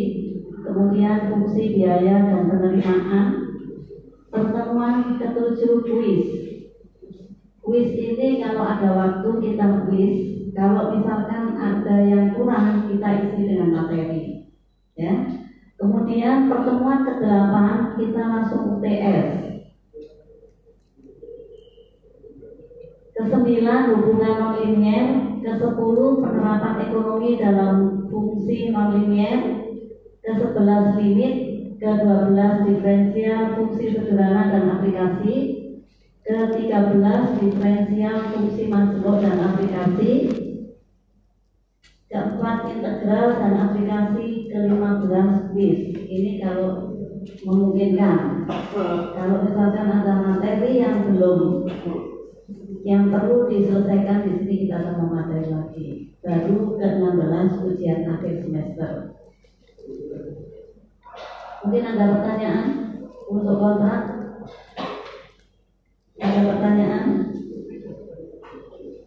Kemudian 0.62 1.30
fungsi 1.30 1.62
biaya 1.78 2.16
dan 2.26 2.42
penerimaan. 2.50 3.26
Pertemuan 4.32 5.20
ketujuh 5.20 5.84
kuis. 5.84 6.51
Kuis 7.62 7.94
ini 7.94 8.42
kalau 8.42 8.66
ada 8.66 8.90
waktu 8.90 9.28
kita 9.38 9.86
kuis. 9.86 10.18
Kalau 10.52 10.98
misalkan 10.98 11.54
ada 11.54 11.96
yang 12.02 12.34
kurang 12.34 12.90
kita 12.90 13.08
isi 13.22 13.54
dengan 13.54 13.70
materi. 13.70 14.50
Ya. 14.98 15.14
Kemudian 15.78 16.50
pertemuan 16.50 17.06
ke-8 17.06 17.54
kita 17.96 18.22
langsung 18.22 18.76
UTS. 18.78 19.30
Kesembilan 23.14 23.94
hubungan 23.94 24.34
nonlinier, 24.42 25.06
ke-10 25.46 25.98
penerapan 26.18 26.74
ekonomi 26.90 27.38
dalam 27.38 27.74
fungsi 28.10 28.74
nonlinier, 28.74 29.40
ke-11 30.22 30.98
limit, 30.98 31.34
ke-12 31.78 32.38
diferensial 32.66 33.54
fungsi 33.58 33.94
sederhana 33.94 34.50
dan 34.50 34.64
aplikasi, 34.78 35.61
ke-13 36.22 37.18
diferensial 37.42 38.16
fungsi 38.30 38.70
masuk 38.70 39.18
dan 39.18 39.42
aplikasi, 39.42 40.12
keempat 42.06 42.58
integral 42.70 43.26
dan 43.42 43.52
aplikasi 43.58 44.46
ke-15 44.46 45.30
quiz. 45.50 45.78
Ini 45.98 46.38
kalau 46.38 46.94
memungkinkan. 47.42 48.46
Kalau 49.14 49.36
misalkan 49.46 49.86
ada 49.90 50.14
materi 50.22 50.78
yang 50.78 51.10
belum 51.10 51.66
yang 52.82 53.14
perlu 53.14 53.46
diselesaikan 53.46 54.26
di 54.26 54.32
sini 54.42 54.54
kita 54.66 54.82
akan 54.82 54.94
memateri 55.06 55.46
lagi. 55.50 55.86
Baru 56.22 56.78
ke-16 56.78 57.50
ujian 57.66 58.06
akhir 58.10 58.42
semester. 58.42 58.90
Mungkin 61.62 61.84
ada 61.94 62.04
pertanyaan 62.18 62.66
untuk 63.30 63.56
kontrak? 63.62 64.11
Ada 66.22 66.40
pertanyaan? 66.46 67.06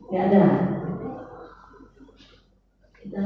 Tidak 0.06 0.24
ada. 0.28 0.46
Kita 3.00 3.24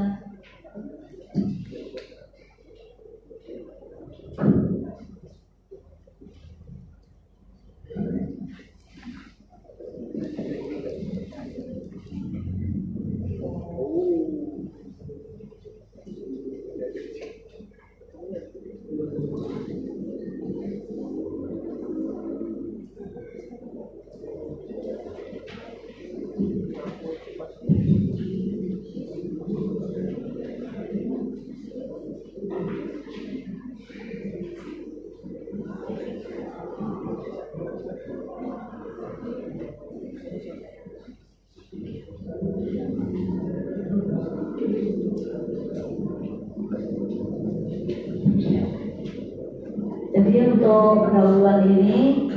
untuk 50.60 51.08
pendahuluan 51.08 51.66
ini 51.72 52.30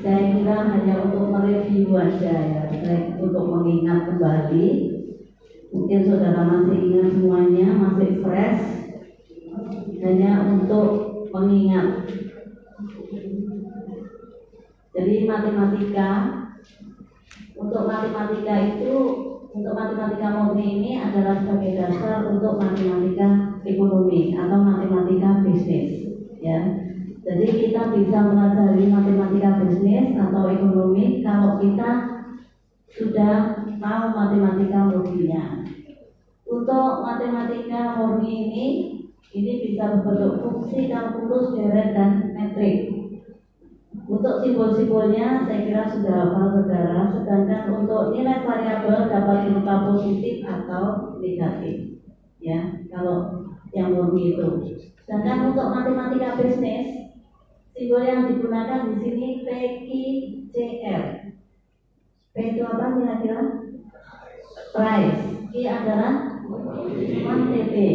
saya 0.00 0.32
kira 0.32 0.56
hanya 0.72 0.94
untuk 1.04 1.28
mereview 1.28 1.92
aja 1.98 2.32
ya, 2.32 2.62
saya 2.70 3.18
untuk 3.20 3.44
mengingat 3.50 4.08
kembali. 4.08 4.68
Mungkin 5.74 6.00
saudara 6.06 6.48
masih 6.48 6.78
ingat 6.80 7.08
semuanya, 7.12 7.68
masih 7.76 8.24
fresh. 8.24 8.64
Hanya 10.00 10.48
untuk 10.48 10.88
mengingat. 11.34 12.08
Jadi 14.96 15.14
matematika 15.28 16.10
untuk 17.52 17.82
matematika 17.84 18.54
itu 18.70 18.94
untuk 19.50 19.74
matematika 19.76 20.28
murni 20.40 20.66
ini 20.78 20.92
adalah 20.96 21.42
sebagai 21.42 21.84
dasar 21.84 22.32
untuk 22.32 22.56
matematika 22.56 23.60
ekonomi 23.66 24.32
atau 24.32 24.58
matematika 24.64 25.44
bisnis 25.44 26.08
ya 26.40 26.80
jadi 27.20 27.46
kita 27.46 27.92
bisa 27.92 28.18
mempelajari 28.26 28.88
matematika 28.88 29.60
bisnis 29.60 30.16
atau 30.16 30.48
ekonomi 30.48 31.20
kalau 31.20 31.60
kita 31.60 31.90
sudah 32.90 33.60
tahu 33.76 34.04
matematika 34.16 34.88
murninya. 34.88 35.62
Untuk 36.48 37.06
matematika 37.06 38.00
murni 38.00 38.32
ini, 38.48 38.66
ini 39.36 39.52
bisa 39.62 40.00
berbentuk 40.00 40.42
fungsi, 40.42 40.90
kalkulus, 40.90 41.54
deret, 41.54 41.92
dan 41.94 42.34
metrik. 42.34 42.98
Simbol-simbolnya 44.90 45.46
saya 45.46 45.60
kira 45.70 45.86
sudah 45.86 46.14
hafal 46.18 46.46
saudara, 46.50 47.14
sedangkan 47.14 47.78
untuk 47.78 48.10
nilai 48.10 48.42
variabel 48.42 49.06
dapat 49.06 49.46
berupa 49.46 49.86
positif 49.86 50.42
atau 50.42 51.14
negatif. 51.22 52.02
Ya, 52.42 52.74
kalau 52.90 53.46
yang 53.70 53.94
murni 53.94 54.34
itu. 54.34 54.50
Sedangkan 55.06 55.54
untuk 55.54 55.70
matematika 55.70 56.42
bisnis 56.42 57.06
Simbol 57.70 58.02
yang 58.02 58.34
digunakan 58.34 58.90
di 58.90 58.94
sini 58.98 59.46
PQCR. 59.46 61.04
P 62.34 62.36
itu 62.50 62.62
apa 62.66 62.98
kira-kira? 62.98 63.40
Price. 64.74 65.22
Q 65.54 65.70
adalah 65.70 66.42
quantity. 67.22 67.90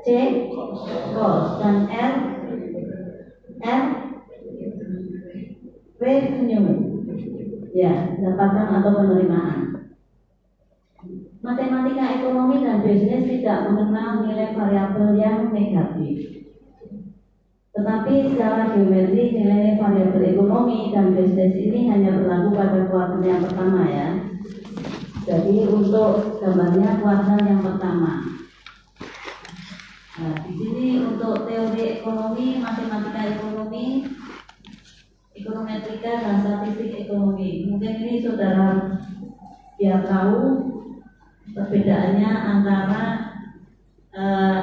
C 0.00 0.08
cost 1.12 1.60
dan 1.60 1.84
R 1.84 2.12
R 3.60 4.09
revenue. 6.00 6.66
Ya, 7.70 8.18
pendapatan 8.18 8.66
atau 8.82 8.90
penerimaan. 8.98 9.58
Matematika 11.40 12.20
ekonomi 12.20 12.60
dan 12.66 12.82
bisnis 12.82 13.24
tidak 13.24 13.70
mengenal 13.70 14.26
nilai 14.26 14.52
variabel 14.52 15.16
yang 15.16 15.54
negatif. 15.54 16.44
Tetapi 17.70 18.12
secara 18.34 18.74
geometri 18.74 19.38
nilai 19.38 19.78
variabel 19.78 20.34
ekonomi 20.34 20.90
dan 20.92 21.14
bisnis 21.14 21.54
ini 21.56 21.88
hanya 21.88 22.12
berlaku 22.18 22.48
pada 22.52 22.80
kuartal 22.90 23.22
yang 23.22 23.40
pertama 23.40 23.86
ya. 23.88 24.08
Jadi 25.24 25.64
untuk 25.70 26.42
gambarnya 26.42 26.98
kuartal 26.98 27.38
yang 27.46 27.62
pertama. 27.62 28.20
Nah, 30.20 30.36
di 30.44 30.52
sini 30.52 30.86
untuk 31.00 31.48
teori 31.48 32.02
ekonomi, 32.02 32.60
matematika 32.60 33.22
ekonomi, 33.24 34.04
ekonometrika 35.40 36.12
dan 36.20 36.36
statistik 36.44 37.08
ekonomi. 37.08 37.64
Mungkin 37.66 37.92
ini 38.04 38.20
saudara 38.20 39.00
biar 39.80 40.04
tahu 40.04 40.40
perbedaannya 41.56 42.30
antara 42.30 43.02
uh, 44.12 44.60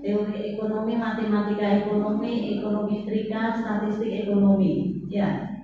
teori 0.00 0.56
ekonomi, 0.56 0.96
matematika 0.96 1.84
ekonomi, 1.84 2.58
ekonomi 2.58 3.04
trika, 3.04 3.60
statistik 3.60 4.24
ekonomi. 4.24 5.04
Ya. 5.12 5.56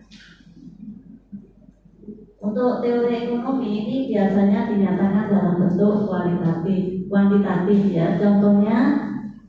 untuk 2.42 2.82
teori 2.82 3.22
ekonomi 3.22 3.70
ini 3.86 3.96
biasanya 4.10 4.66
dinyatakan 4.66 5.30
dalam 5.30 5.54
bentuk 5.62 6.10
kualitatif, 6.10 7.06
kuantitatif 7.06 7.80
ya. 7.94 8.18
Contohnya, 8.18 8.78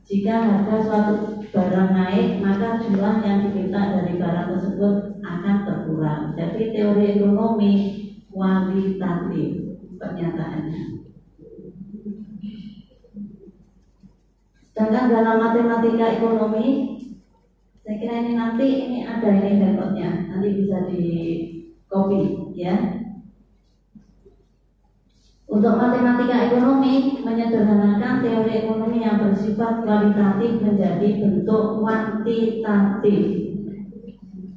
jika 0.06 0.34
harga 0.46 0.76
suatu 0.78 1.33
barang 1.54 1.90
naik, 1.94 2.42
maka 2.42 2.82
jumlah 2.82 3.22
yang 3.22 3.46
diminta 3.46 3.94
dari 3.94 4.18
barang 4.18 4.48
tersebut 4.58 4.94
akan 5.22 5.56
berkurang. 5.62 6.22
Jadi 6.34 6.74
teori 6.74 7.04
ekonomi 7.14 7.72
kualitatif 8.34 9.78
pernyataannya. 9.94 10.82
Sedangkan 14.74 15.06
dalam 15.06 15.36
matematika 15.38 16.18
ekonomi, 16.18 16.98
saya 17.86 17.96
kira 18.02 18.14
ini 18.26 18.32
nanti 18.34 18.66
ini 18.90 18.98
ada 19.06 19.30
ini 19.30 19.62
handphonenya, 19.62 20.10
nanti 20.34 20.48
bisa 20.58 20.90
di 20.90 21.06
copy 21.86 22.50
ya. 22.58 22.93
Untuk 25.54 25.78
matematika 25.78 26.50
ekonomi 26.50 27.22
menyederhanakan 27.22 28.26
teori 28.26 28.66
ekonomi 28.66 29.06
yang 29.06 29.22
bersifat 29.22 29.86
kualitatif 29.86 30.58
menjadi 30.58 31.22
bentuk 31.22 31.78
kuantitatif. 31.78 33.22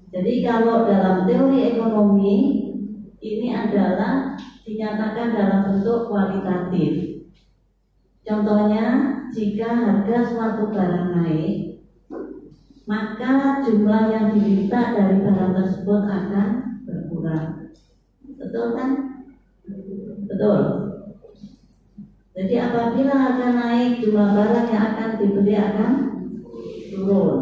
Jadi 0.10 0.34
kalau 0.42 0.90
dalam 0.90 1.30
teori 1.30 1.78
ekonomi 1.78 2.36
ini 3.22 3.54
adalah 3.54 4.34
dinyatakan 4.66 5.38
dalam 5.38 5.60
bentuk 5.70 6.10
kualitatif. 6.10 7.22
Contohnya, 8.26 8.86
jika 9.30 9.70
harga 9.70 10.34
suatu 10.34 10.74
barang 10.74 11.08
naik, 11.14 11.78
maka 12.90 13.62
jumlah 13.62 14.04
yang 14.10 14.26
diminta 14.34 14.98
dari 14.98 15.22
barang 15.22 15.54
tersebut 15.62 16.02
akan 16.10 16.48
berkurang. 16.90 17.70
Betul 18.42 18.74
kan? 18.74 18.90
Betul. 20.26 20.87
Jadi 22.38 22.54
apabila 22.62 23.18
harga 23.18 23.50
naik, 23.50 23.98
jumlah 23.98 24.30
barang 24.38 24.68
yang 24.70 24.84
akan 24.94 25.10
dibeli 25.18 25.58
akan 25.58 25.92
turun. 26.94 27.42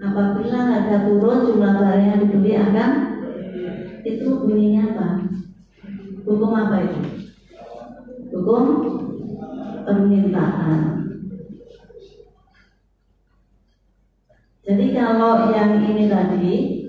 Apabila 0.00 0.58
harga 0.64 0.96
turun, 1.04 1.38
jumlah 1.44 1.72
barang 1.76 2.00
yang 2.08 2.20
dibeli 2.24 2.56
akan 2.56 2.90
itu 4.00 4.24
bunyinya 4.40 4.96
apa? 4.96 5.08
Hukum 6.24 6.52
apa 6.56 6.76
itu? 6.88 7.00
Hukum 8.32 8.64
permintaan. 9.84 10.80
Jadi 14.64 14.86
kalau 14.96 15.52
yang 15.52 15.84
ini 15.84 16.08
tadi 16.08 16.79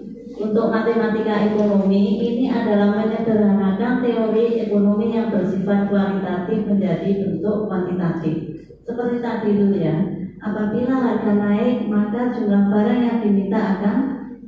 untuk 0.51 0.67
matematika 0.67 1.47
ekonomi 1.47 2.19
ini 2.19 2.51
adalah 2.51 2.91
menyederhanakan 2.99 4.03
teori 4.03 4.67
ekonomi 4.67 5.15
yang 5.15 5.31
bersifat 5.31 5.87
kualitatif 5.87 6.67
menjadi 6.67 7.23
bentuk 7.23 7.71
kuantitatif. 7.71 8.59
Seperti 8.83 9.23
tadi 9.23 9.55
itu 9.55 9.79
ya, 9.79 9.95
apabila 10.43 10.91
harga 10.91 11.31
naik 11.39 11.87
maka 11.87 12.35
jumlah 12.35 12.67
barang 12.67 12.99
yang 12.99 13.17
diminta 13.23 13.79
akan 13.79 13.97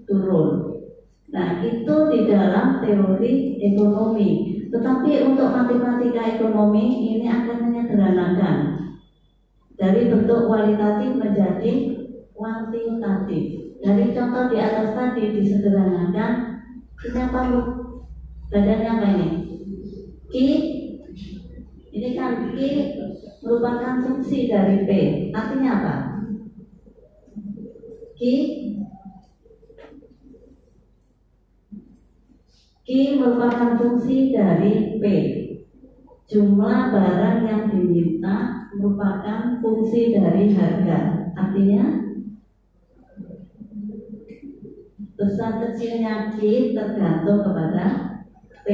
turun. 0.04 0.84
Nah 1.32 1.63
itu 1.63 1.96
di 2.12 2.20
dalam 2.28 2.84
teori 2.84 3.63
ekonomi. 3.63 4.60
Tetapi 4.76 5.12
untuk 5.24 5.56
matematika 5.56 6.36
ekonomi 6.36 7.16
ini 7.16 7.32
akan 7.32 7.72
menyederhanakan 7.72 8.56
dari 9.80 10.12
bentuk 10.12 10.52
kualitatif 10.52 11.16
menjadi 11.16 11.74
kuantitatif. 12.36 13.62
Dari 13.84 14.15
contoh 14.15 14.48
di 14.48 14.58
atas 14.63 14.96
tadi 14.96 15.36
disederhanakan 15.36 16.32
ini 17.04 17.19
apa 17.19 17.39
bu? 17.52 17.62
Badannya 18.48 18.88
apa 18.88 19.08
ini? 19.12 19.30
Ki 20.32 20.48
ini 21.91 22.10
kan 22.15 22.56
Ki 22.56 22.69
merupakan 23.43 24.00
fungsi 24.00 24.48
dari 24.48 24.88
P. 24.88 24.91
Artinya 25.36 25.69
apa? 25.84 25.96
Ki 28.15 28.36
Ki 32.88 33.00
merupakan 33.19 33.76
fungsi 33.76 34.32
dari 34.32 34.96
P. 34.96 35.04
Jumlah 36.32 36.88
barang 36.88 37.38
yang 37.43 37.63
diminta 37.67 38.72
merupakan 38.80 39.60
fungsi 39.60 40.15
dari 40.15 40.56
harga. 40.56 41.00
Artinya 41.36 42.12
Besar 45.13 45.62
kecilnya 45.62 46.34
Q 46.34 46.73
tergantung 46.73 47.45
kepada 47.45 47.86
P. 48.65 48.69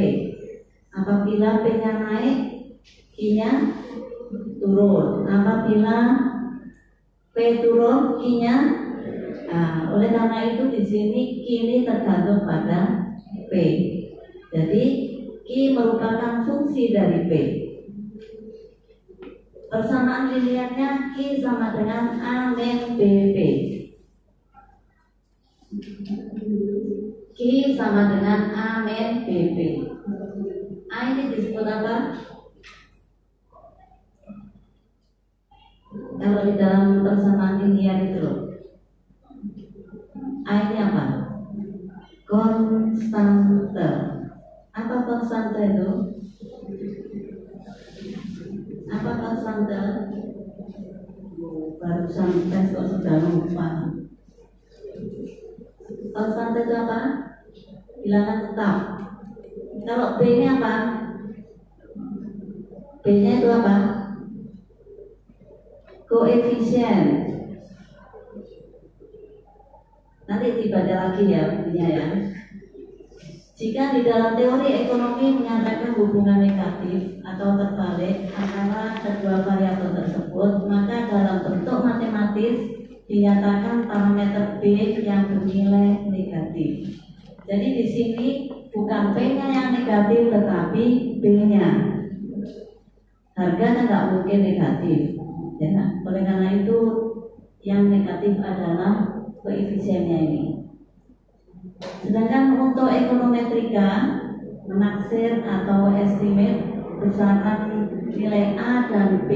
Apabila 0.95 1.59
P-nya 1.67 1.93
naik, 1.99 2.37
Q-nya 3.11 3.75
turun. 4.63 5.27
Apabila 5.27 5.97
P 7.35 7.59
turun, 7.59 8.23
Q-nya 8.23 8.55
nah, 9.51 9.91
oleh 9.91 10.09
karena 10.15 10.55
itu 10.55 10.63
di 10.71 10.81
sini 10.87 11.21
Q 11.43 11.45
ini 11.67 11.75
tergantung 11.83 12.47
pada 12.47 13.11
P. 13.51 13.53
Jadi 14.55 14.83
Q 15.43 15.49
merupakan 15.75 16.47
fungsi 16.47 16.95
dari 16.95 17.27
P. 17.27 17.33
Persamaan 19.67 20.33
linearnya 20.33 21.13
Q 21.13 21.43
sama 21.43 21.75
dengan 21.75 22.15
A 22.23 22.55
min 22.55 22.95
BP. 22.95 23.78
Q 25.69 27.37
sama 27.77 28.09
dengan 28.09 28.49
A 28.57 28.81
min 28.81 29.21
BP. 29.21 29.85
A 30.89 31.13
ini 31.13 31.29
disebut 31.29 31.61
apa? 31.61 32.17
Kalau 35.93 36.41
di 36.41 36.53
dalam 36.57 37.05
persamaan 37.05 37.61
linear 37.61 38.01
itu 38.01 38.17
loh. 38.17 38.37
A 40.49 40.73
ini 40.73 40.77
apa? 40.81 41.05
Konstante. 42.25 43.89
Apa 44.73 44.95
konstante 45.05 45.61
itu? 45.69 45.89
Apa 48.89 49.11
konstante? 49.21 49.81
Barusan 51.77 52.29
tes 52.49 52.73
kok 52.73 52.85
sudah 52.89 53.15
lupa. 53.21 53.98
Konstante 56.09 56.65
itu 56.65 56.73
apa? 56.73 56.99
Bilangan 58.01 58.37
tetap. 58.49 58.77
Kalau 59.85 60.17
B 60.17 60.21
nya 60.37 60.49
apa? 60.57 60.75
B 63.01 63.05
nya 63.21 63.31
itu 63.41 63.49
apa? 63.49 63.75
Koefisien. 66.09 67.05
Nanti 70.29 70.47
dibaca 70.61 70.93
lagi 70.93 71.23
ya 71.25 71.41
bukunya 71.57 71.87
ya. 71.89 72.07
Jika 73.59 73.91
di 73.91 74.07
dalam 74.07 74.39
teori 74.39 74.71
ekonomi 74.71 75.35
menyatakan 75.35 75.91
hubungan 75.99 76.39
negatif 76.39 77.19
atau 77.19 77.59
terbalik 77.59 78.31
antara 78.31 78.95
kedua 79.03 79.43
variabel 79.43 79.99
tersebut, 79.99 80.63
maka 80.63 81.11
dalam 81.11 81.43
bentuk 81.43 81.83
matematis 81.83 82.78
dinyatakan 83.09 83.89
parameter 83.89 84.61
B 84.61 84.77
yang 85.01 85.33
bernilai 85.33 86.05
negatif. 86.05 87.01
Jadi 87.49 87.67
di 87.81 87.85
sini 87.89 88.27
bukan 88.69 89.17
P-nya 89.17 89.47
yang 89.49 89.69
negatif 89.73 90.29
tetapi 90.29 90.83
B-nya. 91.17 91.67
Harga 93.33 93.65
kan 93.65 93.85
nggak 93.89 94.07
mungkin 94.13 94.39
negatif. 94.45 95.01
Ya, 95.57 95.99
oleh 96.05 96.21
karena 96.23 96.47
itu 96.61 96.77
yang 97.65 97.89
negatif 97.89 98.37
adalah 98.45 99.25
koefisiennya 99.41 100.17
ini. 100.29 100.43
Sedangkan 102.05 102.61
untuk 102.61 102.87
ekonometrika 102.87 103.89
menaksir 104.69 105.41
atau 105.41 105.89
estimate 105.97 106.77
besaran 107.01 107.89
nilai 108.05 108.53
A 108.53 108.85
dan 108.85 109.25
B 109.25 109.31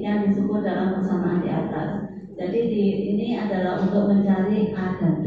yang 0.00 0.24
disebut 0.24 0.64
dalam 0.64 0.96
persamaan 0.96 1.44
di 1.44 1.50
atas. 1.52 2.07
Jadi 2.38 2.58
di, 2.70 2.84
ini 3.18 3.34
adalah 3.34 3.82
untuk 3.82 4.14
mencari 4.14 4.70
A 4.70 4.94
dan 5.02 5.26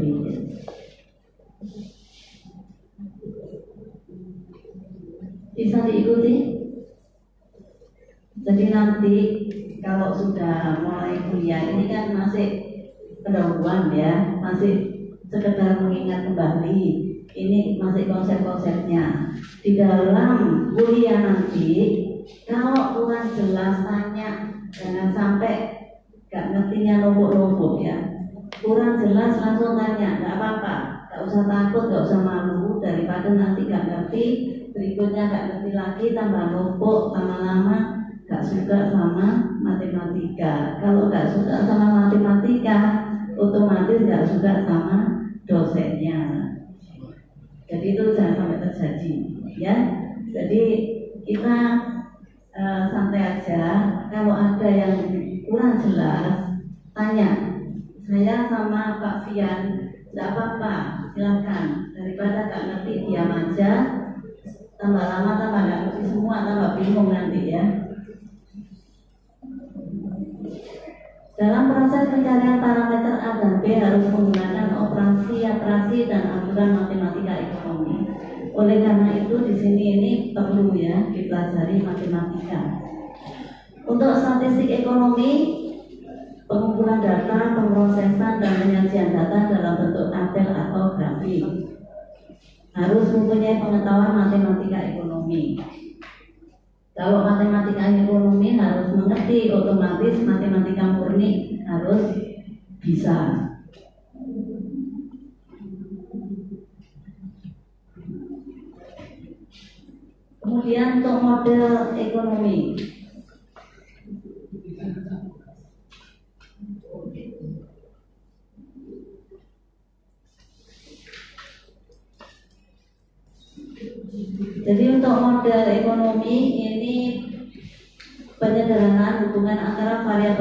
Bisa 5.52 5.84
diikuti? 5.84 6.34
Jadi 8.42 8.64
nanti 8.72 9.16
kalau 9.84 10.16
sudah 10.16 10.80
mulai 10.80 11.20
kuliah 11.28 11.60
ini 11.68 11.84
kan 11.92 12.16
masih 12.16 12.48
pendahuluan 13.20 13.92
ya, 13.92 14.40
masih 14.40 14.72
sekedar 15.28 15.84
mengingat 15.84 16.32
kembali. 16.32 16.80
Ini 17.28 17.76
masih 17.76 18.08
konsep-konsepnya. 18.08 19.36
Di 19.60 19.76
dalam 19.76 20.72
kuliah 20.72 21.20
nanti, 21.20 21.76
kalau 22.48 22.96
kurang 22.96 23.36
jelas 23.36 23.84
tanya, 23.84 24.28
jangan 24.72 25.12
sampai 25.12 25.81
gak 26.32 26.48
ngertinya 26.48 27.04
numpuk-numpuk 27.04 27.84
ya. 27.84 27.96
Kurang 28.64 28.96
jelas 29.04 29.36
langsung 29.36 29.76
tanya 29.76 30.22
nggak 30.22 30.34
apa-apa 30.40 30.74
gak 31.12 31.22
usah 31.28 31.44
takut 31.44 31.92
gak 31.92 32.08
usah 32.08 32.20
malu. 32.24 32.80
Daripada 32.80 33.28
nanti 33.36 33.68
gak 33.68 33.84
ngerti 33.84 34.24
berikutnya 34.72 35.28
gak 35.28 35.44
ngerti 35.52 35.70
lagi 35.76 36.06
tambah 36.16 36.44
numpuk 36.56 37.12
lama-lama 37.12 38.08
gak 38.24 38.40
suka 38.40 38.88
sama 38.88 39.60
matematika. 39.60 40.80
Kalau 40.80 41.12
gak 41.12 41.28
suka 41.36 41.68
sama 41.68 42.08
matematika 42.08 42.78
otomatis 43.36 44.08
gak 44.08 44.24
suka 44.24 44.64
sama 44.64 45.28
dosennya. 45.44 46.48
Jadi 47.68 47.86
itu 47.92 48.16
jangan 48.16 48.36
sampai 48.36 48.58
terjadi 48.60 49.12
ya. 49.60 49.76
Jadi 50.32 50.62
kita 51.28 51.56
uh, 52.56 52.82
santai 52.88 53.20
aja. 53.20 53.64
Kalau 54.08 54.32
ada 54.32 54.68
yang 54.68 55.21
jelas 55.78 56.58
tanya 56.90 57.30
saya 58.02 58.50
sama 58.50 58.98
Pak 58.98 59.16
Fian 59.30 59.60
tidak 60.10 60.28
apa-apa 60.34 60.74
silahkan 61.14 61.94
daripada 61.94 62.50
gak 62.50 62.64
ngerti 62.66 62.92
diam 63.06 63.30
aja 63.30 63.72
tambah 64.74 65.04
lama 65.06 65.32
tambah 65.38 65.62
gak 65.62 65.80
ngerti 65.86 66.02
semua 66.10 66.36
tambah 66.42 66.70
bingung 66.82 67.14
nanti 67.14 67.42
ya 67.54 67.64
Dalam 71.32 71.74
proses 71.74 72.06
pencarian 72.06 72.62
parameter 72.62 73.18
A 73.18 73.34
dan 73.42 73.58
B 73.58 73.74
harus 73.74 74.06
menggunakan 74.14 74.78
operasi-operasi 74.78 76.06
dan 76.06 76.38
aturan 76.38 76.70
matematika 76.70 77.34
ekonomi. 77.34 78.06
Oleh 78.54 78.78
karena 78.78 79.26
itu 79.26 79.42
di 79.50 79.54
sini 79.58 79.84
ini 79.98 80.12
perlu 80.30 80.70
ya 80.70 81.10
dipelajari 81.10 81.82
matematika. 81.82 82.81
Untuk 83.82 84.12
statistik 84.14 84.70
ekonomi 84.82 85.30
pengumpulan 86.46 87.00
data, 87.00 87.56
pemrosesan, 87.56 88.34
dan 88.38 88.52
penyajian 88.60 89.10
data 89.16 89.38
dalam 89.48 89.74
bentuk 89.80 90.06
tabel 90.12 90.48
atau 90.52 90.94
grafik. 91.00 91.44
Harus 92.72 93.04
mempunyai 93.12 93.60
pengetahuan 93.60 94.16
matematika 94.16 94.78
ekonomi. 94.96 95.60
Kalau 96.92 97.24
matematika 97.24 97.88
ekonomi 97.88 98.60
harus 98.60 98.92
mengerti 98.92 99.48
otomatis 99.48 100.20
matematika 100.28 100.92
murni 100.92 101.56
harus 101.64 102.02
bisa. 102.84 103.48
Kemudian 110.42 111.00
untuk 111.00 111.16
model 111.24 111.96
ekonomi, 111.96 112.76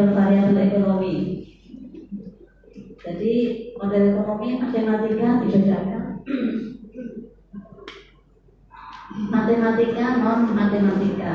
variabel-variabel 0.10 0.58
ekonomi. 0.58 1.16
Jadi 3.02 3.34
model 3.78 4.04
ekonomi 4.14 4.48
matematika 4.58 5.30
dibedakan 5.46 6.02
matematika 9.30 10.06
non 10.18 10.40
matematika. 10.56 11.34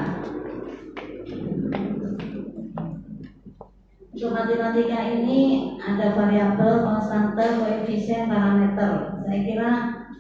Untuk 4.16 4.32
matematika 4.32 4.98
ini 5.12 5.40
ada 5.76 6.16
variabel, 6.16 6.80
konstante, 6.80 7.44
koefisien, 7.60 8.32
parameter. 8.32 9.20
Saya 9.28 9.40
kira 9.44 9.70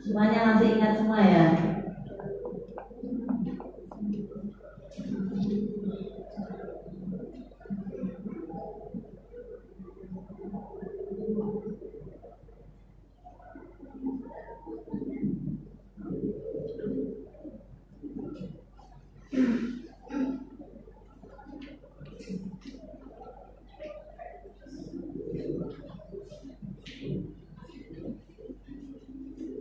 semuanya 0.04 0.52
masih 0.52 0.68
ingat 0.76 0.92
semua 1.00 1.20
ya. 1.24 1.46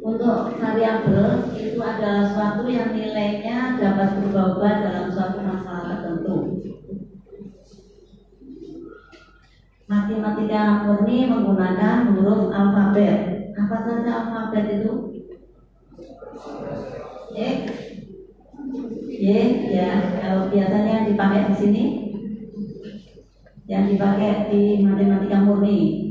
Untuk 0.06 0.54
variabel 0.62 1.50
itu 1.58 1.82
adalah 1.82 2.30
suatu 2.30 2.70
yang 2.70 2.94
nilainya 2.94 3.74
dapat 3.82 4.22
berubah-ubah 4.22 4.74
dalam 4.86 5.10
suatu 5.10 5.42
masalah 5.42 5.98
tertentu. 5.98 6.62
Matematika 9.86 10.82
murni 10.82 11.30
menggunakan 11.30 12.18
huruf 12.18 12.50
alfabet. 12.50 13.54
Apa 13.54 13.78
saja 13.86 14.12
alfabet 14.26 14.82
itu? 14.82 14.94
X, 17.36 17.62
Y, 19.14 19.28
ya. 19.70 19.90
Kalau 20.18 20.50
biasanya 20.50 21.06
dipakai 21.06 21.54
di 21.54 21.56
sini, 21.56 21.84
yang 23.66 23.90
dipakai 23.90 24.50
di 24.50 24.86
matematika 24.86 25.42
murni 25.42 26.06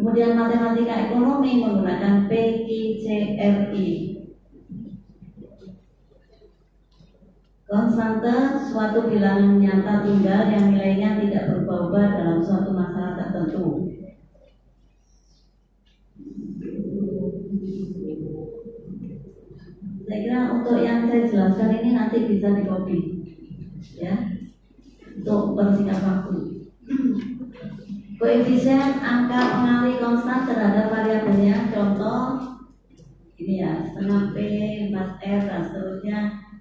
Kemudian 0.00 0.32
matematika 0.32 1.12
ekonomi 1.12 1.60
menggunakan 1.60 2.24
PICRI. 2.24 4.19
Konstante 7.70 8.66
suatu 8.66 9.06
bilangan 9.06 9.62
nyata 9.62 10.02
tunggal 10.02 10.50
yang 10.50 10.74
nilainya 10.74 11.22
tidak 11.22 11.54
berubah-ubah 11.54 12.06
dalam 12.18 12.38
suatu 12.42 12.74
masalah 12.74 13.14
tertentu. 13.14 13.86
Saya 20.02 20.18
kira 20.18 20.40
untuk 20.50 20.82
yang 20.82 21.06
saya 21.06 21.30
jelaskan 21.30 21.70
ini 21.78 21.94
nanti 21.94 22.26
bisa 22.26 22.58
di 22.58 22.66
copy, 22.66 22.98
ya, 23.94 24.18
untuk 25.22 25.54
persingkat 25.54 26.02
waktu. 26.02 26.66
Koefisien 28.18 28.98
angka 28.98 29.40
pengali 29.46 29.94
konstan 30.02 30.42
terhadap 30.42 30.90
variabelnya 30.90 31.70
contoh 31.70 32.50
ini 33.38 33.62
ya 33.62 33.86
setengah 33.86 34.34
P, 34.34 34.36
4R 34.90 35.40
dan 35.46 35.60
seterusnya 35.70 36.18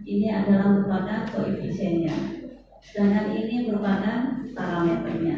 ini 0.10 0.28
adalah 0.34 0.74
merupakan 0.74 1.22
koefisiennya. 1.30 2.18
Sedangkan 2.82 3.38
ini 3.38 3.70
merupakan 3.70 4.42
parameternya. 4.58 5.38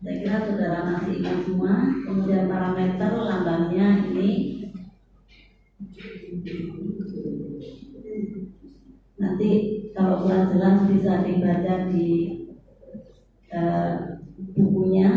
Saya 0.00 0.16
kira 0.22 0.38
saudara 0.40 0.80
masih 0.88 1.20
ingat 1.20 1.38
semua. 1.44 1.74
Kemudian 2.08 2.48
parameter 2.48 3.12
lambangnya 3.12 3.88
ini. 4.08 4.32
Nanti 9.20 9.50
kalau 9.92 10.24
kurang 10.24 10.56
jelas 10.56 10.76
bisa 10.88 11.20
dibaca 11.20 11.74
di 11.92 12.08
uh, 13.52 13.92
bukunya. 14.56 15.10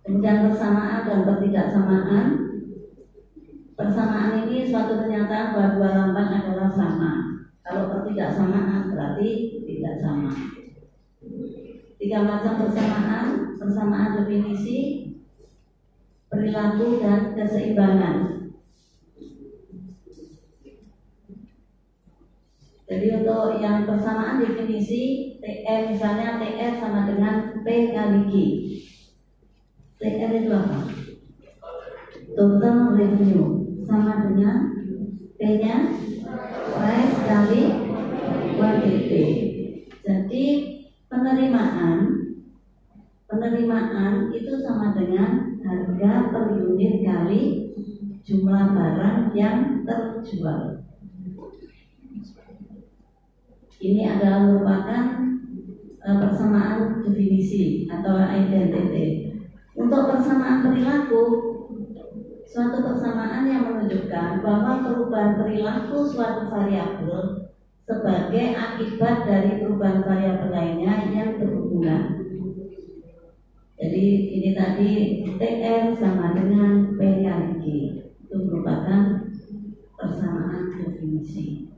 Kemudian 0.00 0.48
persamaan 0.48 1.04
dan 1.04 1.20
pertidaksamaan 1.28 2.50
persamaan 3.80 4.44
ini 4.44 4.68
bahwa 5.54 5.74
dua 5.76 5.90
lambang 5.94 6.30
adalah 6.30 6.70
sama. 6.70 7.12
Kalau 7.60 7.90
pertidaksamaan 7.92 8.90
berarti 8.90 9.60
tidak 9.66 9.94
sama. 9.98 10.32
Tiga 12.00 12.18
macam 12.24 12.66
persamaan. 12.66 13.26
Persamaan 13.60 14.24
definisi 14.24 14.78
perilaku 16.32 17.02
dan 17.02 17.36
keseimbangan. 17.36 18.16
Jadi 22.90 23.06
untuk 23.22 23.62
yang 23.62 23.86
persamaan 23.86 24.42
definisi 24.42 25.36
TR 25.38 25.94
misalnya 25.94 26.42
TR 26.42 26.74
sama 26.74 27.06
dengan 27.06 27.62
P 27.62 27.94
kali 27.94 28.20
G. 28.26 28.34
TR 30.00 30.30
itu 30.34 30.50
apa? 30.50 30.90
Total 32.34 32.76
revenue. 32.98 33.78
Sama 33.86 34.26
dengan 34.26 34.79
P-nya 35.40 35.88
price 36.68 37.16
kali 37.24 37.62
quantity. 38.60 39.24
Jadi 40.04 40.44
penerimaan 41.08 41.98
penerimaan 43.24 44.36
itu 44.36 44.60
sama 44.60 44.92
dengan 44.92 45.56
harga 45.64 46.28
per 46.28 46.44
unit 46.60 47.00
kali 47.00 47.72
jumlah 48.20 48.76
barang 48.76 49.32
yang 49.32 49.80
terjual. 49.88 50.84
Ini 53.80 54.02
adalah 54.12 54.44
merupakan 54.44 55.04
uh, 56.04 56.16
persamaan 56.20 57.00
definisi 57.00 57.88
atau 57.88 58.12
identity. 58.28 59.40
Untuk 59.72 60.04
persamaan 60.04 60.68
perilaku, 60.68 61.49
suatu 62.50 62.82
persamaan 62.82 63.46
yang 63.46 63.62
menunjukkan 63.70 64.42
bahwa 64.42 64.82
perubahan 64.82 65.38
perilaku 65.38 66.02
suatu 66.02 66.50
variabel 66.50 67.46
sebagai 67.86 68.58
akibat 68.58 69.22
dari 69.22 69.62
perubahan 69.62 70.02
variabel 70.02 70.50
lainnya 70.50 71.14
yang 71.14 71.38
berhubungan. 71.38 72.26
Jadi 73.78 74.06
ini 74.34 74.50
tadi 74.52 74.90
TR 75.38 75.94
sama 75.94 76.34
dengan 76.34 76.98
P 76.98 77.22
itu 77.22 78.34
merupakan 78.34 79.30
persamaan 79.94 80.74
definisi. 80.74 81.70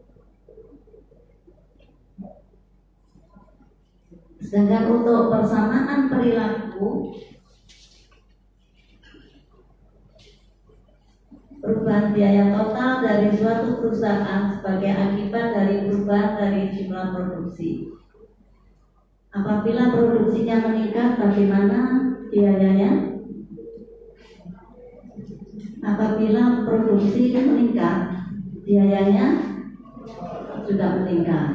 Sedangkan 4.41 4.89
untuk 4.89 5.33
persamaan 5.33 6.09
perilaku 6.09 7.13
perubahan 11.63 12.11
biaya 12.11 12.51
total 12.51 13.07
dari 13.07 13.31
suatu 13.39 13.79
perusahaan 13.79 14.51
sebagai 14.51 14.91
akibat 14.91 15.47
dari 15.55 15.87
perubahan 15.87 16.35
dari 16.35 16.63
jumlah 16.75 17.15
produksi. 17.15 17.95
Apabila 19.33 19.95
produksinya 19.95 20.61
meningkat, 20.67 21.17
bagaimana 21.23 21.79
biayanya? 22.29 22.91
Apabila 25.83 26.67
produksi 26.67 27.31
meningkat, 27.31 27.99
biayanya 28.67 29.27
juga 30.67 30.87
meningkat. 31.01 31.51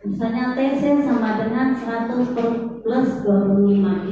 Misalnya 0.00 0.58
TC 0.58 1.06
sama 1.06 1.38
dengan 1.38 1.76
100 1.76 2.82
plus 2.82 3.10
25 3.22 4.04
Q. 4.04 4.08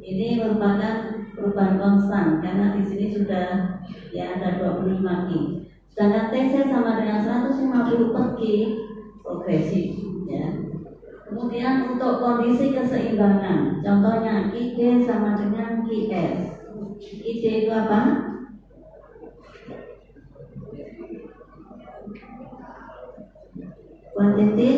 Ini 0.00 0.28
merupakan 0.40 1.17
perubahan 1.38 1.78
konstan 1.78 2.42
karena 2.42 2.74
di 2.74 2.82
sini 2.82 3.14
sudah 3.14 3.78
ya 4.10 4.34
ada 4.34 4.58
25 4.58 4.98
Q. 5.00 5.30
Sedangkan 5.94 6.34
TC 6.34 6.66
sama 6.66 6.98
dengan 6.98 7.22
150 7.22 8.14
per 8.14 8.26
Q 8.34 8.40
progresif 9.22 9.94
ya. 10.26 10.68
Kemudian 11.28 11.92
untuk 11.92 12.24
kondisi 12.24 12.72
keseimbangan, 12.72 13.84
contohnya 13.84 14.48
ID 14.48 15.04
sama 15.04 15.36
dengan 15.36 15.84
QS. 15.84 16.56
ID 16.98 17.44
itu 17.68 17.70
apa? 17.70 18.00
Quantity 24.16 24.70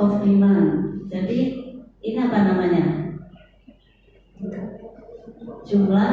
of 0.00 0.12
demand. 0.24 0.68
Jadi 1.12 1.38
ini 2.00 2.18
apa 2.18 2.38
namanya? 2.48 2.84
Jumlah 5.72 6.12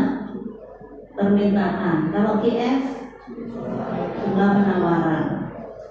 permintaan. 1.20 2.16
Kalau 2.16 2.40
QS 2.40 3.12
jumlah 4.24 4.50
penawaran. 4.56 5.26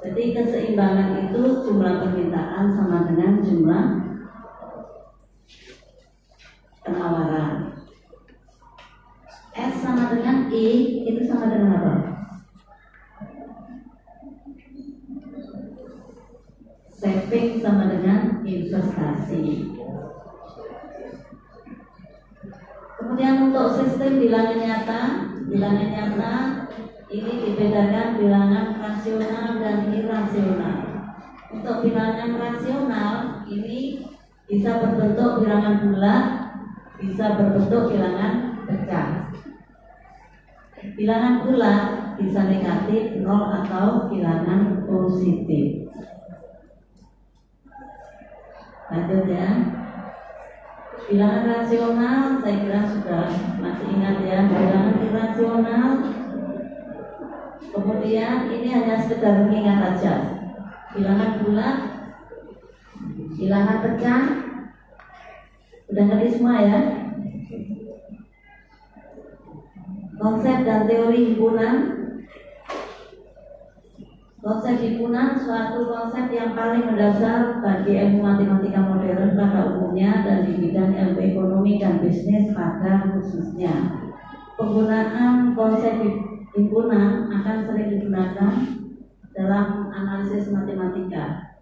Jadi 0.00 0.22
keseimbangan 0.32 1.28
itu 1.28 1.42
jumlah 1.68 2.00
permintaan 2.00 2.72
sama 2.72 3.04
dengan 3.04 3.44
jumlah 3.44 3.84
penawaran. 6.80 7.76
S 9.52 9.74
sama 9.84 10.16
dengan 10.16 10.48
I 10.48 10.66
itu 11.04 11.20
sama 11.28 11.52
dengan 11.52 11.76
apa? 11.76 11.94
Saving 16.88 17.60
sama 17.60 17.84
dengan 17.92 18.40
investasi. 18.48 19.77
Kemudian 23.08 23.48
untuk 23.48 23.72
sistem 23.72 24.20
bilangan 24.20 24.60
nyata, 24.60 25.02
bilangan 25.48 25.88
nyata 25.96 26.34
ini 27.08 27.40
dibedakan 27.40 28.20
bilangan 28.20 28.76
rasional 28.84 29.56
dan 29.64 29.88
irasional. 29.96 30.76
Untuk 31.48 31.88
bilangan 31.88 32.36
rasional 32.36 33.12
ini 33.48 34.04
bisa 34.44 34.84
berbentuk 34.84 35.40
bilangan 35.40 35.88
bulat, 35.88 36.24
bisa 37.00 37.32
berbentuk 37.40 37.96
bilangan 37.96 38.60
pecah. 38.68 39.32
Bilangan 40.92 41.48
bulat 41.48 41.84
bisa 42.20 42.44
negatif, 42.44 43.24
nol 43.24 43.56
atau 43.64 44.12
bilangan 44.12 44.84
positif. 44.84 45.88
Lanjut 48.92 49.24
ya. 49.32 49.77
Bilangan 51.08 51.48
rasional 51.48 52.36
saya 52.44 52.56
kira 52.60 52.84
sudah 52.84 53.32
masih 53.64 53.86
ingat 53.96 54.16
ya 54.28 54.44
bilangan 54.44 55.00
irasional. 55.08 55.88
Kemudian 57.72 58.52
ini 58.52 58.68
hanya 58.68 59.00
sekedar 59.00 59.48
mengingat 59.48 59.96
saja. 59.96 60.14
Bilangan 60.92 61.40
bulat, 61.40 61.76
bilangan 63.40 63.78
pecah. 63.88 64.24
Udah 65.88 66.04
ngerti 66.12 66.28
semua 66.28 66.60
ya? 66.60 66.80
Konsep 70.20 70.58
dan 70.68 70.84
teori 70.84 71.32
himpunan 71.32 71.97
Konsep 74.38 74.78
himpunan 74.78 75.34
suatu 75.34 75.90
konsep 75.90 76.30
yang 76.30 76.54
paling 76.54 76.86
mendasar 76.86 77.58
bagi 77.58 77.98
ilmu 77.98 78.22
matematika 78.22 78.86
modern 78.86 79.34
pada 79.34 79.66
umumnya 79.74 80.22
dan 80.22 80.46
di 80.46 80.62
bidang 80.62 80.94
ilmu 80.94 81.18
ekonomi 81.18 81.82
dan 81.82 81.98
bisnis 81.98 82.54
pada 82.54 83.18
khususnya. 83.18 83.98
Penggunaan 84.54 85.58
konsep 85.58 85.98
himpunan 86.54 87.34
akan 87.34 87.56
sering 87.66 87.98
digunakan 87.98 88.54
dalam 89.34 89.90
analisis 89.90 90.54
matematika. 90.54 91.58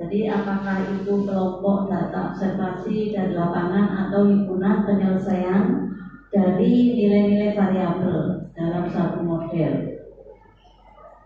Jadi 0.00 0.32
apakah 0.32 0.80
itu 0.96 1.28
kelompok 1.28 1.92
data 1.92 2.32
observasi 2.32 3.12
dari 3.12 3.36
lapangan 3.36 4.08
atau 4.08 4.24
himpunan 4.24 4.88
penyelesaian 4.88 5.92
dari 6.32 6.96
nilai-nilai 6.96 7.52
variabel 7.52 8.48
dalam 8.56 8.88
satu 8.88 9.20
model 9.20 9.89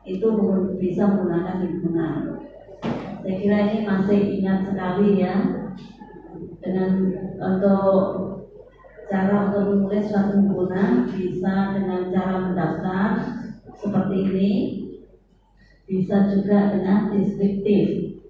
itu 0.05 0.29
bisa 0.77 1.09
menggunakan 1.09 1.65
himpunan. 1.65 2.45
Saya 3.25 3.35
kira 3.41 3.59
ini 3.73 3.89
masih 3.89 4.21
ingat 4.41 4.69
sekali 4.69 5.25
ya. 5.25 5.37
Dengan 6.61 7.13
untuk 7.41 8.05
cara 9.09 9.49
untuk 9.49 9.65
menulis 9.73 10.09
suatu 10.09 10.45
himpunan 10.45 11.09
bisa 11.09 11.77
dengan 11.77 12.13
cara 12.13 12.35
mendaftar 12.49 13.09
seperti 13.81 14.17
ini. 14.29 14.53
Bisa 15.89 16.29
juga 16.29 16.77
dengan 16.77 17.09
deskriptif. 17.13 18.21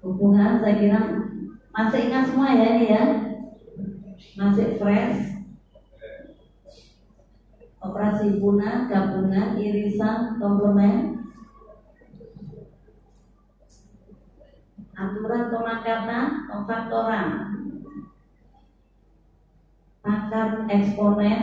Hubungan 0.00 0.64
saya 0.64 0.74
kira 0.80 1.00
masih 1.76 2.00
ingat 2.08 2.24
semua 2.32 2.56
ya 2.56 2.68
ini 2.72 2.86
ya. 2.88 3.04
Masih 4.36 4.80
fresh 4.80 5.35
operasi 7.86 8.42
punah, 8.42 8.90
gabungan, 8.90 9.54
irisan, 9.58 10.42
komplement, 10.42 11.22
aturan 14.96 15.44
pemangkatan, 15.52 16.26
pemfaktoran, 16.50 17.28
akar 20.02 20.48
eksponen. 20.66 21.40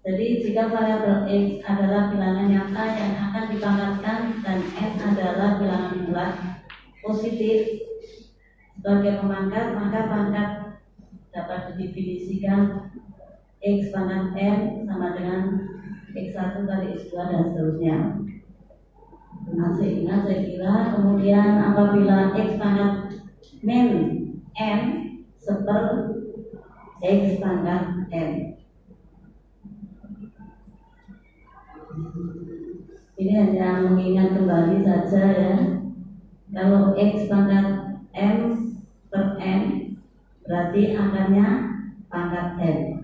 Jadi 0.00 0.26
jika 0.40 0.72
variabel 0.72 1.28
x 1.28 1.60
adalah 1.60 2.08
bilangan 2.08 2.48
nyata 2.48 2.84
yang 2.96 3.14
akan 3.20 3.44
dipangkatkan 3.52 4.20
dan 4.40 4.58
n 4.64 4.92
adalah 4.96 5.60
bilangan 5.60 5.96
bulat 6.08 6.32
positif 7.04 7.84
sebagai 8.72 9.20
pemangkat, 9.20 9.76
maka 9.76 10.08
pangkat 10.08 10.50
dapat 11.30 11.76
didefinisikan 11.76 12.89
X 13.60 13.92
pangkat 13.92 14.32
M 14.40 14.88
sama 14.88 15.12
dengan 15.12 15.68
X1 16.16 16.64
kali 16.64 16.96
X2 16.96 17.12
dan 17.28 17.40
seterusnya. 17.52 17.96
Masih 19.52 20.00
ingat 20.00 20.24
saya 20.24 20.40
kira 20.48 20.96
kemudian 20.96 21.60
apabila 21.60 22.32
X 22.40 22.56
pangkat 22.56 23.20
min 23.60 23.88
M 24.56 24.80
seper 25.36 26.08
X 27.04 27.36
pangkat 27.36 28.08
M. 28.08 28.32
Ini 33.20 33.32
hanya 33.36 33.84
mengingat 33.84 34.40
kembali 34.40 34.80
saja 34.80 35.24
ya. 35.36 35.54
Kalau 36.48 36.96
X 36.96 37.28
pangkat 37.28 38.00
M 38.16 38.36
per 39.12 39.36
N 39.36 39.62
berarti 40.48 40.96
angkanya 40.96 41.48
pangkat 42.08 42.48
N 42.56 42.99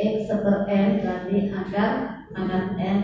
X 0.00 0.32
seper 0.32 0.64
N 0.64 1.04
berarti 1.04 1.36
akar 1.52 1.90
akar 2.32 2.62
N 2.80 2.98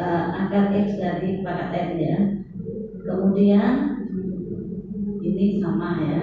uh, 0.00 0.24
akar 0.40 0.72
X 0.72 0.96
dari 0.96 1.44
pangkat 1.44 1.70
N 1.76 1.90
ya 2.00 2.16
kemudian 3.04 3.92
ini 5.22 5.58
sama 5.62 5.90
ya. 6.02 6.20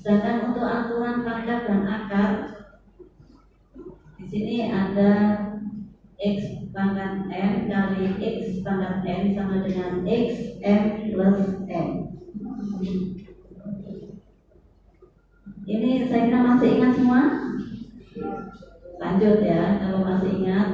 Sedangkan 0.00 0.50
untuk 0.50 0.64
aturan 0.64 1.20
pangkat 1.22 1.60
dan 1.68 1.82
akar 1.84 2.30
di 4.16 4.24
sini 4.26 4.56
ada 4.72 5.12
x 6.16 6.68
pangkat 6.72 7.28
m 7.28 7.52
kali 7.68 8.08
x 8.16 8.64
pangkat 8.64 9.04
n 9.04 9.22
sama 9.36 9.60
dengan 9.60 10.00
x 10.08 10.56
m 10.64 10.82
plus 11.12 11.40
m. 11.68 11.99
Ini 16.30 16.38
saya 16.38 16.46
kira 16.46 16.54
masih 16.54 16.70
ingat 16.78 16.92
semua? 16.94 17.22
Lanjut 19.02 19.38
ya, 19.42 19.62
kalau 19.82 19.98
masih 20.06 20.30
ingat. 20.38 20.68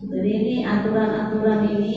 Jadi 0.00 0.30
ini 0.40 0.54
aturan-aturan 0.64 1.60
ini 1.68 1.96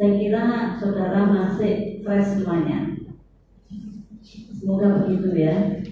saya 0.00 0.12
kira 0.16 0.44
saudara 0.80 1.28
masih 1.28 2.00
fresh 2.00 2.40
semuanya. 2.40 2.96
Semoga 4.56 5.04
begitu 5.04 5.28
ya. 5.44 5.84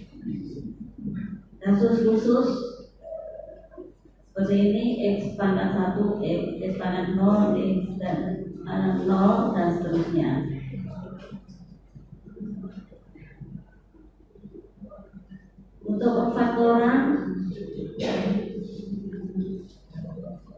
Kasus 1.60 2.08
khusus 2.08 2.48
seperti 4.32 4.56
ini 4.56 4.84
x 5.20 5.36
pangkat 5.36 5.76
1, 5.76 6.24
x, 6.24 6.40
pangkat 6.80 7.20
0, 7.20 7.52
x 7.52 8.00
dan 8.00 8.48
uh, 8.64 8.96
0 9.04 9.52
dan 9.52 9.68
seterusnya. 9.76 10.53
Untuk 15.94 16.10
pemfaktoran 16.10 17.02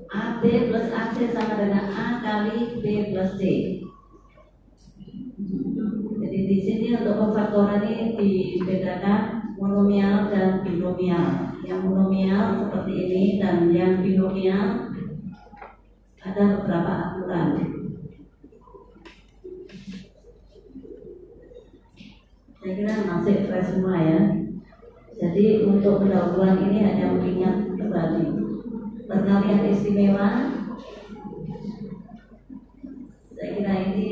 AB 0.09 0.43
plus 0.72 0.89
AC 0.89 1.16
sama 1.28 1.61
dengan 1.61 1.93
A 1.93 2.24
kali 2.24 2.80
B 2.80 3.12
plus 3.12 3.37
C. 3.37 3.43
Jadi 6.16 6.39
di 6.49 6.59
sini 6.64 6.97
untuk 6.97 7.20
pemfaktoran 7.20 7.84
ini 7.84 8.16
dibedakan 8.16 9.53
monomial 9.61 10.32
dan 10.32 10.64
binomial. 10.64 11.53
Yang 11.61 11.80
monomial 11.84 12.45
seperti 12.64 12.93
ini 12.97 13.22
dan 13.37 13.68
yang 13.76 14.01
binomial 14.01 14.89
ada 16.24 16.43
beberapa 16.57 16.93
aturan. 17.12 17.49
Saya 22.57 22.72
kira 22.72 22.95
masih 23.05 23.37
fresh 23.47 23.68
semua 23.76 24.01
ya. 24.01 24.45
Jadi 25.16 25.64
untuk 25.64 26.04
pendahuluan 26.04 26.60
ini 26.60 26.84
hanya 26.84 27.16
mengingat 27.16 27.72
kembali 27.72 28.24
perkalian 29.08 29.72
istimewa. 29.72 30.28
Saya 33.32 33.48
kira 33.56 33.74
ini 33.96 34.08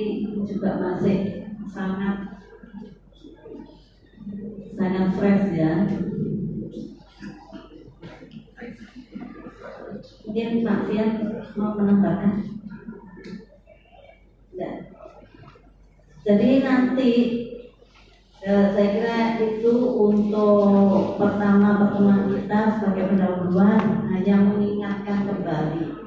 juga 0.48 0.80
masih 0.80 1.48
sangat 1.68 2.40
sangat 4.72 5.06
fresh 5.20 5.46
ya. 5.52 5.72
Mungkin 10.24 10.64
Pak 10.64 10.80
Fian 10.88 11.10
mau 11.54 11.76
menambahkan? 11.76 12.54
Jadi 16.24 16.64
nanti 16.64 17.12
Ya, 18.44 18.68
saya 18.76 18.88
kira 18.92 19.16
itu 19.40 19.72
untuk 19.88 21.16
pertama 21.16 21.80
pertemuan 21.80 22.28
kita 22.28 22.76
sebagai 22.76 23.16
pendahuluan 23.16 24.04
hanya 24.12 24.36
mengingatkan 24.36 25.24
kembali 25.24 26.03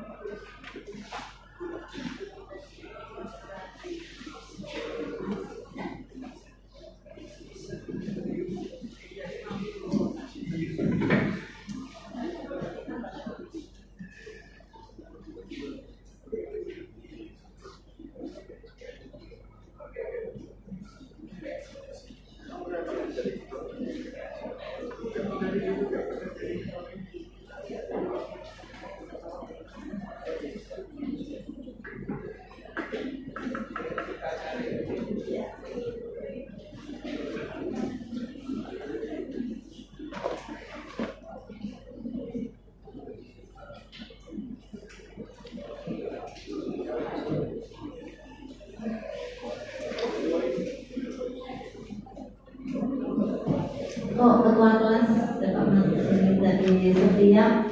koordinir 56.93 57.66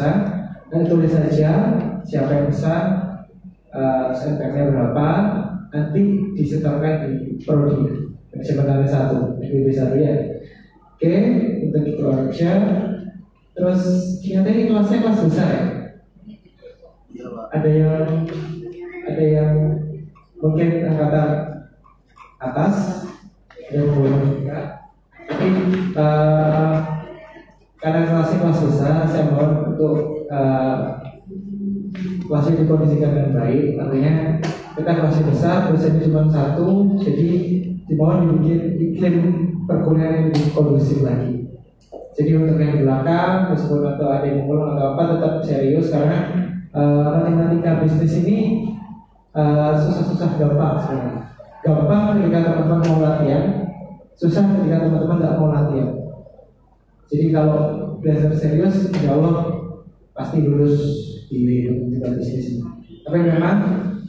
pesan. 0.00 0.16
Dan 0.72 0.80
tulis 0.88 1.12
saja 1.12 1.52
siapa 2.08 2.30
yang 2.32 2.48
pesan 2.48 2.84
uh, 3.76 4.16
berapa. 4.72 5.08
Nanti 5.70 6.02
disetorkan 6.32 7.04
di 7.04 7.36
prodi. 7.44 8.08
Sebenarnya 8.40 8.88
satu 8.88 9.36
SPB 9.44 9.68
satu 9.68 10.00
ya. 10.00 10.40
Oke 10.96 11.12
untuk 11.68 11.84
itu 11.84 12.04
aja 12.04 12.52
terus 13.56 13.82
kita 14.24 14.48
ini 14.52 14.68
kelasnya 14.68 15.00
kelas 15.04 15.20
besar 15.28 15.48
ya? 15.48 15.64
Ada 17.50 17.70
yang 17.72 18.24
dikondisikan 32.64 33.10
dengan 33.16 33.32
baik. 33.36 33.80
Artinya 33.80 34.12
kita 34.76 34.90
kelasnya 34.96 35.24
besar, 35.28 35.58
dosennya 35.68 36.04
cuma 36.06 36.22
satu, 36.30 36.96
jadi 37.00 37.30
dimohon 37.90 38.40
dibikin 38.40 38.60
iklim 38.78 39.16
perkuliahan 39.66 40.14
yang 40.14 40.26
lebih 40.30 40.52
kondusif 40.54 41.02
lagi. 41.02 41.50
Jadi 42.14 42.30
untuk 42.36 42.58
yang 42.58 42.84
belakang, 42.84 43.54
meskipun 43.54 43.86
atau 43.96 44.06
ada 44.10 44.26
yang 44.26 44.44
mengulang 44.44 44.76
atau 44.76 44.86
apa, 44.94 45.02
tetap 45.16 45.34
serius 45.42 45.88
karena 45.90 46.18
uh, 46.74 47.22
matematika 47.22 47.82
bisnis 47.82 48.14
ini 48.22 48.38
uh, 49.34 49.74
susah-susah 49.74 50.38
gampang 50.38 50.74
sebenarnya. 50.78 51.22
Gampang 51.60 52.02
ketika 52.18 52.38
teman-teman 52.46 52.80
mau 52.88 52.98
latihan, 53.04 53.44
susah 54.16 54.42
ketika 54.54 54.86
teman-teman 54.86 55.18
tidak 55.20 55.36
mau 55.38 55.48
latihan. 55.52 55.90
Jadi 57.10 57.26
kalau 57.34 57.60
belajar 57.98 58.30
serius, 58.38 58.90
insya 58.90 59.18
Allah 59.18 59.36
pasti 60.14 60.46
lulus 60.46 60.78
di 61.30 61.70
matematika 61.70 62.18
bisnis 62.18 62.46
ini. 62.58 62.66
Tapi 63.06 63.18
memang 63.22 63.56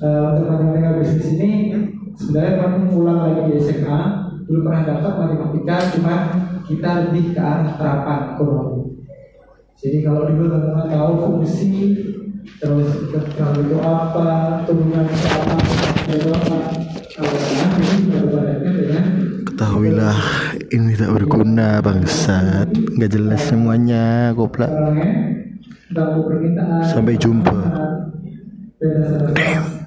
uh, 0.02 0.34
untuk 0.34 0.46
matematika 0.50 0.90
bisnis 0.98 1.28
ini 1.38 1.52
sebenarnya 2.18 2.52
teman 2.58 2.90
pulang 2.90 3.20
lagi 3.22 3.42
di 3.54 3.62
SMA 3.62 4.02
belum 4.50 4.62
pernah 4.68 4.84
dapat 4.84 5.14
matematika, 5.16 5.76
cuma 5.96 6.16
kita 6.68 6.90
lebih 7.08 7.32
ke 7.32 7.40
arah 7.40 7.72
terapan 7.78 8.20
ekonomi. 8.36 9.00
Jadi 9.80 9.98
kalau 10.04 10.28
dulu 10.28 10.46
teman-teman 10.52 10.88
tahu 10.92 11.12
fungsi, 11.24 11.72
terus 12.60 12.90
kalau 13.38 13.64
itu 13.64 13.78
apa, 13.80 14.28
turunan 14.68 15.08
apa, 15.08 15.56
Ketahuilah 19.48 20.20
ini 20.74 20.98
tak 20.98 21.14
berguna 21.14 21.80
bangsat 21.80 22.68
Nggak 22.98 23.12
jelas 23.16 23.42
semuanya 23.48 24.34
goblok 24.36 24.74
Sampai 26.94 27.18
jumpa. 27.18 27.52
Damn 29.36 29.81